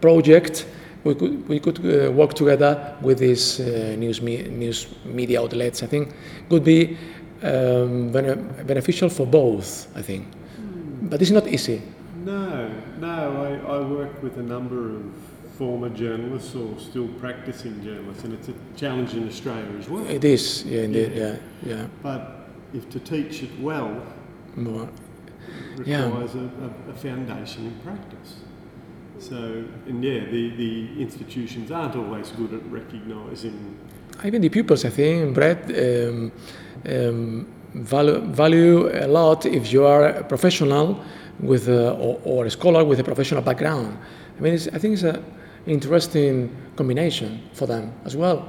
project. 0.00 0.66
We 1.04 1.14
could, 1.14 1.48
we 1.48 1.60
could 1.60 1.78
uh, 1.78 2.10
work 2.10 2.34
together 2.34 2.96
with 3.00 3.18
these 3.18 3.60
uh, 3.60 3.94
news, 3.96 4.20
me- 4.20 4.42
news 4.48 4.88
media 5.04 5.40
outlets. 5.40 5.82
I 5.82 5.86
think 5.86 6.12
could 6.48 6.64
be 6.64 6.96
um, 7.42 8.10
bene- 8.10 8.64
beneficial 8.66 9.08
for 9.08 9.24
both. 9.26 9.86
I 9.96 10.02
think, 10.02 10.26
but 11.02 11.22
it's 11.22 11.30
not 11.30 11.46
easy. 11.46 11.80
No, 12.24 12.68
no. 12.98 13.16
I, 13.68 13.76
I 13.76 13.80
work 13.88 14.20
with 14.20 14.36
a 14.38 14.42
number 14.42 14.96
of 14.96 15.02
former 15.56 15.88
journalists 15.90 16.54
or 16.56 16.76
still 16.80 17.08
practicing 17.20 17.82
journalists, 17.84 18.24
and 18.24 18.34
it's 18.34 18.48
a 18.48 18.54
challenge 18.76 19.14
in 19.14 19.28
Australia 19.28 19.78
as 19.78 19.88
well. 19.88 20.04
It 20.08 20.24
is, 20.24 20.64
yeah, 20.66 20.82
indeed, 20.82 21.12
yeah, 21.14 21.36
yeah. 21.64 21.86
But 22.02 22.48
if 22.74 22.90
to 22.90 22.98
teach 22.98 23.42
it 23.44 23.50
well 23.60 24.02
More, 24.56 24.82
Yeah. 24.82 24.88
Requires 25.76 26.34
a, 26.34 26.38
a, 26.38 26.90
a 26.90 26.94
foundation 26.94 27.66
in 27.66 27.74
practice. 27.80 28.36
So, 29.18 29.64
and 29.86 30.04
yeah, 30.04 30.20
the, 30.26 30.50
the 30.56 31.00
institutions 31.00 31.70
aren't 31.70 31.96
always 31.96 32.30
good 32.30 32.52
at 32.52 32.64
recognising. 32.70 33.76
even 34.24 34.42
the 34.42 34.48
pupils, 34.48 34.84
I 34.84 34.90
think, 34.90 35.34
Brett, 35.34 35.64
um, 35.70 36.32
um, 36.88 37.46
value, 37.74 38.20
value 38.20 39.04
a 39.04 39.06
lot 39.06 39.46
if 39.46 39.72
you 39.72 39.84
are 39.84 40.06
a 40.06 40.24
professional 40.24 41.00
with 41.40 41.68
a, 41.68 41.92
or, 41.92 42.20
or, 42.24 42.46
a 42.46 42.50
scholar 42.50 42.84
with 42.84 43.00
a 43.00 43.04
professional 43.04 43.42
background. 43.42 43.96
I 44.38 44.40
mean, 44.40 44.54
I 44.54 44.78
think 44.78 44.94
it's 44.94 45.02
an 45.02 45.24
interesting 45.66 46.54
combination 46.76 47.42
for 47.52 47.66
them 47.66 47.92
as 48.04 48.16
well. 48.16 48.48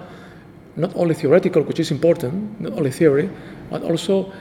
Not 0.76 0.96
only 0.96 1.16
theoretical, 1.16 1.64
which 1.64 1.80
is 1.80 1.92
important, 1.92 2.62
not 2.62 2.74
only 2.74 2.92
theory, 2.92 3.30
but 3.70 3.84
also 3.84 4.32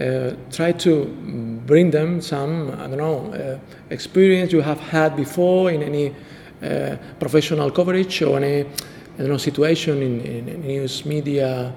uh, 0.00 0.34
try 0.50 0.72
to 0.72 1.51
bring 1.72 1.90
them 1.90 2.20
some, 2.20 2.70
I 2.72 2.86
don't 2.86 2.98
know, 2.98 3.32
uh, 3.32 3.58
experience 3.88 4.52
you 4.52 4.60
have 4.60 4.78
had 4.78 5.16
before 5.16 5.70
in 5.70 5.82
any 5.82 6.14
uh, 6.62 6.96
professional 7.18 7.70
coverage 7.70 8.20
or 8.20 8.36
any, 8.36 8.60
I 8.60 9.18
don't 9.18 9.28
know, 9.28 9.38
situation 9.38 10.02
in, 10.02 10.20
in 10.20 10.60
news 10.60 11.06
media 11.06 11.72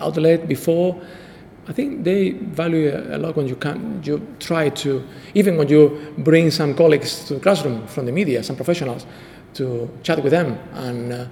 outlet 0.00 0.48
before. 0.48 1.00
I 1.68 1.72
think 1.72 2.02
they 2.02 2.32
value 2.32 2.90
a 2.90 3.18
lot 3.18 3.36
when 3.36 3.46
you 3.46 3.54
can 3.54 4.02
you 4.02 4.20
try 4.40 4.68
to 4.82 5.04
even 5.34 5.56
when 5.56 5.68
you 5.68 6.12
bring 6.18 6.50
some 6.50 6.74
colleagues 6.74 7.24
to 7.26 7.34
the 7.34 7.40
classroom 7.40 7.86
from 7.86 8.06
the 8.06 8.12
media, 8.12 8.42
some 8.42 8.56
professionals, 8.56 9.06
to 9.54 9.88
chat 10.02 10.20
with 10.24 10.32
them 10.32 10.58
and 10.72 11.12
uh, 11.12 11.26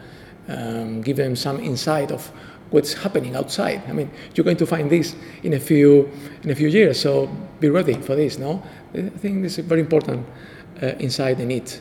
um, 0.46 1.02
give 1.02 1.16
them 1.16 1.34
some 1.34 1.58
insight 1.58 2.12
of 2.12 2.30
what's 2.74 2.92
happening 2.92 3.36
outside. 3.36 3.82
I 3.88 3.92
mean, 3.92 4.10
you're 4.34 4.44
going 4.44 4.62
to 4.64 4.66
find 4.66 4.90
this 4.90 5.16
in 5.42 5.52
a 5.54 5.60
few 5.60 6.10
in 6.42 6.50
a 6.50 6.54
few 6.54 6.68
years, 6.68 7.00
so 7.00 7.28
be 7.60 7.68
ready 7.68 7.94
for 7.94 8.16
this. 8.16 8.38
No, 8.38 8.62
I 8.92 9.08
think 9.22 9.42
this 9.42 9.58
is 9.58 9.64
very 9.64 9.80
important 9.80 10.26
uh, 10.82 10.86
insight 10.98 11.40
in 11.40 11.50
it. 11.50 11.80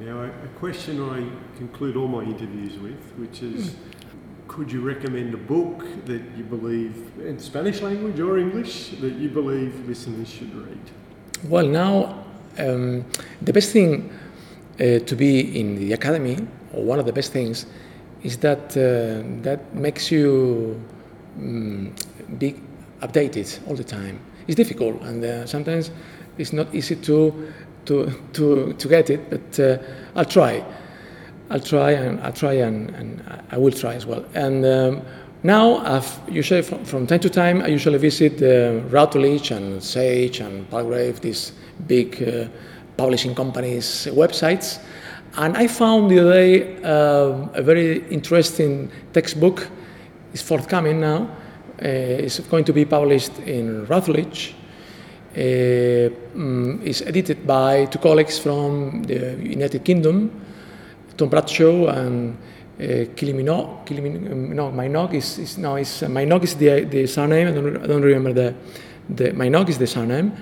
Now, 0.00 0.22
a 0.22 0.48
question 0.58 0.94
I 1.16 1.18
conclude 1.58 1.96
all 1.96 2.08
my 2.08 2.22
interviews 2.22 2.78
with, 2.78 3.00
which 3.18 3.42
is. 3.42 3.70
Mm 3.70 3.90
could 4.50 4.72
you 4.72 4.80
recommend 4.80 5.32
a 5.32 5.36
book 5.36 5.86
that 6.06 6.20
you 6.36 6.42
believe 6.42 7.12
in 7.20 7.38
Spanish 7.38 7.82
language 7.82 8.18
or 8.18 8.36
English 8.36 8.88
that 9.00 9.12
you 9.12 9.28
believe 9.28 9.72
listeners 9.86 10.28
should 10.28 10.52
read? 10.52 10.84
Well, 11.44 11.68
now 11.68 12.24
um, 12.58 13.04
the 13.40 13.52
best 13.52 13.70
thing 13.70 14.10
uh, 14.80 14.98
to 14.98 15.14
be 15.14 15.60
in 15.60 15.76
the 15.76 15.92
academy, 15.92 16.36
or 16.72 16.82
one 16.82 16.98
of 16.98 17.06
the 17.06 17.12
best 17.12 17.32
things, 17.32 17.66
is 18.22 18.36
that 18.38 18.76
uh, 18.76 19.22
that 19.42 19.74
makes 19.74 20.10
you 20.10 20.80
um, 21.38 21.94
be 22.38 22.54
updated 23.00 23.58
all 23.68 23.74
the 23.74 23.84
time. 23.84 24.20
It's 24.46 24.56
difficult, 24.56 25.00
and 25.02 25.24
uh, 25.24 25.46
sometimes 25.46 25.90
it's 26.38 26.52
not 26.52 26.74
easy 26.74 26.96
to 26.96 27.52
to 27.86 28.10
to 28.32 28.72
to 28.72 28.88
get 28.88 29.10
it, 29.10 29.30
but 29.30 29.60
uh, 29.60 29.78
I'll 30.14 30.24
try. 30.24 30.64
I'll 31.50 31.60
try 31.60 31.90
and 31.92 32.20
I'll 32.20 32.32
try 32.32 32.52
and, 32.52 32.90
and 32.90 33.42
I 33.50 33.58
will 33.58 33.72
try 33.72 33.94
as 33.94 34.06
well. 34.06 34.24
And 34.34 34.64
um, 34.64 35.02
now, 35.42 35.76
I've 35.78 36.20
usually 36.28 36.62
from, 36.62 36.84
from, 36.84 37.06
time 37.06 37.20
to 37.20 37.30
time, 37.30 37.62
I 37.62 37.68
usually 37.68 37.98
visit 37.98 38.42
uh, 38.42 38.80
Routledge 38.88 39.50
and 39.50 39.82
Sage 39.82 40.40
and 40.40 40.68
Palgrave, 40.70 41.20
these 41.22 41.52
big 41.86 42.22
uh, 42.22 42.48
publishing 42.96 43.34
companies' 43.34 44.06
websites. 44.12 44.80
And 45.36 45.56
I 45.56 45.66
found 45.68 46.10
the 46.10 46.20
other 46.20 46.32
day 46.32 46.82
uh, 46.82 47.48
a 47.54 47.62
very 47.62 48.04
interesting 48.08 48.90
textbook. 49.12 49.68
It's 50.32 50.42
forthcoming 50.42 51.00
now. 51.00 51.28
Uh, 51.82 52.24
it's 52.24 52.40
going 52.40 52.64
to 52.64 52.72
be 52.72 52.84
published 52.84 53.38
in 53.40 53.86
Routledge. 53.86 54.54
Uh, 55.36 56.10
um, 56.34 56.80
it's 56.84 57.02
edited 57.02 57.46
by 57.46 57.86
two 57.86 57.98
colleagues 57.98 58.38
from 58.38 59.04
the 59.04 59.36
United 59.40 59.84
Kingdom 59.84 60.30
Tom 61.20 61.28
Bradshaw 61.28 61.88
and 61.88 62.36
uh, 62.80 63.04
Kilimino, 63.14 63.84
um, 64.32 64.56
no, 64.56 64.72
Minogue 64.72 65.14
is, 65.14 65.38
is 65.38 65.58
no, 65.58 65.74
uh, 65.74 65.78
is 65.78 66.54
the, 66.56 66.84
the 66.84 67.06
surname. 67.06 67.48
I 67.48 67.50
don't, 67.50 67.76
I 67.76 67.86
don't 67.86 68.02
remember 68.02 68.32
the, 68.32 68.54
the 69.10 69.32
Minogue 69.32 69.68
is 69.68 69.76
the 69.76 69.86
surname. 69.86 70.32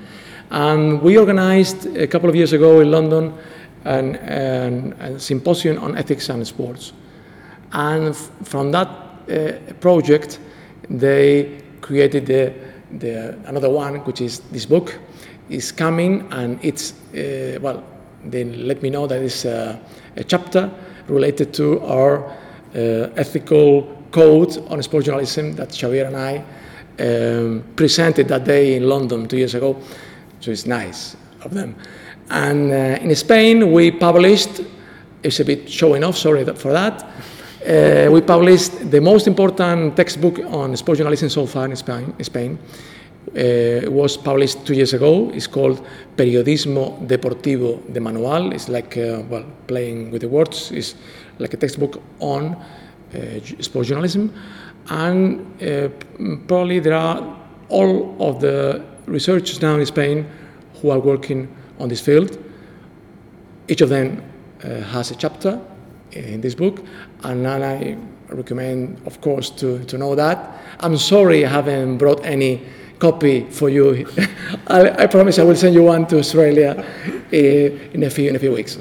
And 0.51 1.03
we 1.03 1.19
organized 1.19 1.97
a 1.97 2.07
couple 2.07 2.31
of 2.31 2.37
years 2.37 2.53
ago 2.53 2.79
in 2.79 2.93
London 2.93 3.35
an, 3.89 4.17
an, 4.17 4.93
a 5.01 5.19
symposium 5.19 5.79
on 5.79 5.97
ethics 5.97 6.29
and 6.29 6.47
sports. 6.47 6.93
And 7.73 8.15
from 8.45 8.73
that 8.73 8.89
uh, 8.89 9.73
project, 9.81 10.39
they 10.91 11.63
created 11.81 12.27
the, 12.27 12.53
the, 12.99 13.39
another 13.47 13.71
one, 13.71 13.97
which 14.05 14.21
is 14.21 14.41
this 14.53 14.67
book, 14.67 14.99
is 15.49 15.73
coming, 15.73 16.29
and 16.33 16.59
it's 16.63 16.93
uh, 17.15 17.59
well, 17.61 17.83
they 18.25 18.45
let 18.45 18.83
me 18.83 18.91
know 18.91 19.07
that 19.07 19.23
it's 19.23 19.45
a, 19.45 19.81
a 20.17 20.25
chapter 20.25 20.71
related 21.09 21.55
to 21.55 21.81
our 21.81 22.25
uh, 22.75 23.11
ethical 23.17 23.97
code 24.11 24.59
on 24.71 24.83
sports 24.83 25.07
journalism 25.07 25.55
that 25.55 25.73
Xavier 25.73 26.05
and 26.05 26.17
I 26.17 26.45
um, 27.01 27.65
presented 27.77 28.29
that 28.29 28.45
day 28.45 28.77
in 28.77 28.89
London 28.89 29.29
two 29.29 29.39
years 29.39 29.55
ago. 29.55 29.81
So 30.41 30.51
it's 30.51 30.67
nice 30.67 31.17
of 31.43 31.55
them. 31.55 31.75
And 32.31 32.71
uh, 32.71 33.03
in 33.03 33.15
Spain, 33.15 33.73
we 33.73 33.91
published, 33.91 34.61
it's 35.23 35.41
a 35.41 35.45
bit 35.45 35.69
showing 35.69 36.05
off, 36.05 36.17
sorry 36.17 36.45
for 36.45 36.73
that. 36.73 37.05
Uh, 37.67 38.11
we 38.11 38.21
published 38.21 38.91
the 38.91 39.01
most 39.01 39.27
important 39.27 39.97
textbook 39.97 40.39
on 40.51 40.77
sports 40.77 40.99
journalism 40.99 41.29
so 41.29 41.47
far 41.47 41.65
in 41.65 41.77
Spain. 41.77 42.15
Spain. 42.23 42.59
Uh, 43.37 43.85
it 43.85 43.93
was 43.93 44.17
published 44.17 44.65
two 44.65 44.75
years 44.75 44.95
ago. 44.95 45.31
It's 45.35 45.47
called 45.47 45.85
Periodismo 46.17 47.07
Deportivo 47.07 47.93
de 47.93 48.01
Manual. 48.01 48.53
It's 48.53 48.69
like, 48.69 48.97
uh, 48.97 49.23
well, 49.29 49.45
playing 49.67 50.11
with 50.11 50.23
the 50.23 50.29
words. 50.29 50.71
It's 50.73 50.95
like 51.39 51.53
a 51.53 51.57
textbook 51.57 52.01
on 52.21 52.57
uh, 53.15 53.41
sports 53.61 53.89
journalism. 53.89 54.33
And 54.89 55.63
uh, 55.63 55.89
probably 56.47 56.81
there 56.81 56.95
are 56.95 57.37
all 57.69 58.17
of 58.19 58.41
the 58.41 58.83
researchers 59.07 59.61
now 59.61 59.75
in 59.75 59.85
Spain 59.85 60.27
who 60.81 60.91
are 60.91 60.99
working 60.99 61.49
on 61.79 61.89
this 61.89 62.01
field. 62.01 62.39
Each 63.69 63.81
of 63.81 63.89
them 63.89 64.23
uh, 64.65 64.81
has 64.81 65.11
a 65.11 65.15
chapter 65.15 65.61
in 66.13 66.41
this 66.41 66.55
book, 66.55 66.85
and 67.23 67.47
I 67.47 67.97
recommend, 68.29 69.01
of 69.07 69.21
course, 69.21 69.51
to, 69.51 69.85
to 69.85 69.99
know 69.99 70.15
that. 70.15 70.59
I'm 70.81 70.97
sorry 70.97 71.45
I 71.45 71.49
haven't 71.49 71.99
brought 71.99 72.25
any 72.25 72.63
copy 72.99 73.49
for 73.51 73.69
you. 73.69 74.09
I, 74.67 75.05
I, 75.05 75.07
promise 75.07 75.39
I 75.39 75.45
will 75.45 75.57
send 75.57 75.75
you 75.75 75.85
one 75.85 76.07
to 76.09 76.19
Australia 76.19 76.85
uh, 77.07 77.37
in 77.37 78.03
a 78.03 78.11
few 78.11 78.29
in 78.29 78.37
a 78.37 78.39
few 78.39 78.53
weeks. 78.53 78.77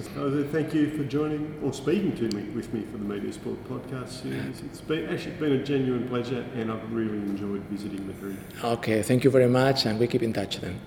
thank 0.52 0.74
you 0.74 0.90
for 0.98 1.04
joining 1.04 1.54
or 1.64 1.74
speaking 1.74 2.16
to 2.18 2.36
me 2.36 2.44
with 2.56 2.74
me 2.74 2.84
for 2.92 2.98
the 2.98 3.04
Media 3.04 3.32
Sport 3.32 3.64
podcast 3.70 4.10
series. 4.24 4.62
It's 4.62 4.82
been 4.82 5.08
actually 5.10 5.36
been 5.36 5.54
a 5.54 5.64
genuine 5.64 6.08
pleasure, 6.08 6.46
and 6.56 6.72
I've 6.72 6.92
really 6.92 7.18
enjoyed 7.18 7.62
visiting 7.70 8.08
Madrid. 8.08 8.38
Okay, 8.64 9.04
thank 9.04 9.24
you 9.24 9.30
very 9.30 9.50
much, 9.50 9.86
and 9.86 10.00
we 10.00 10.08
keep 10.08 10.24
in 10.24 10.34
touch 10.34 10.60
then. 10.62 10.80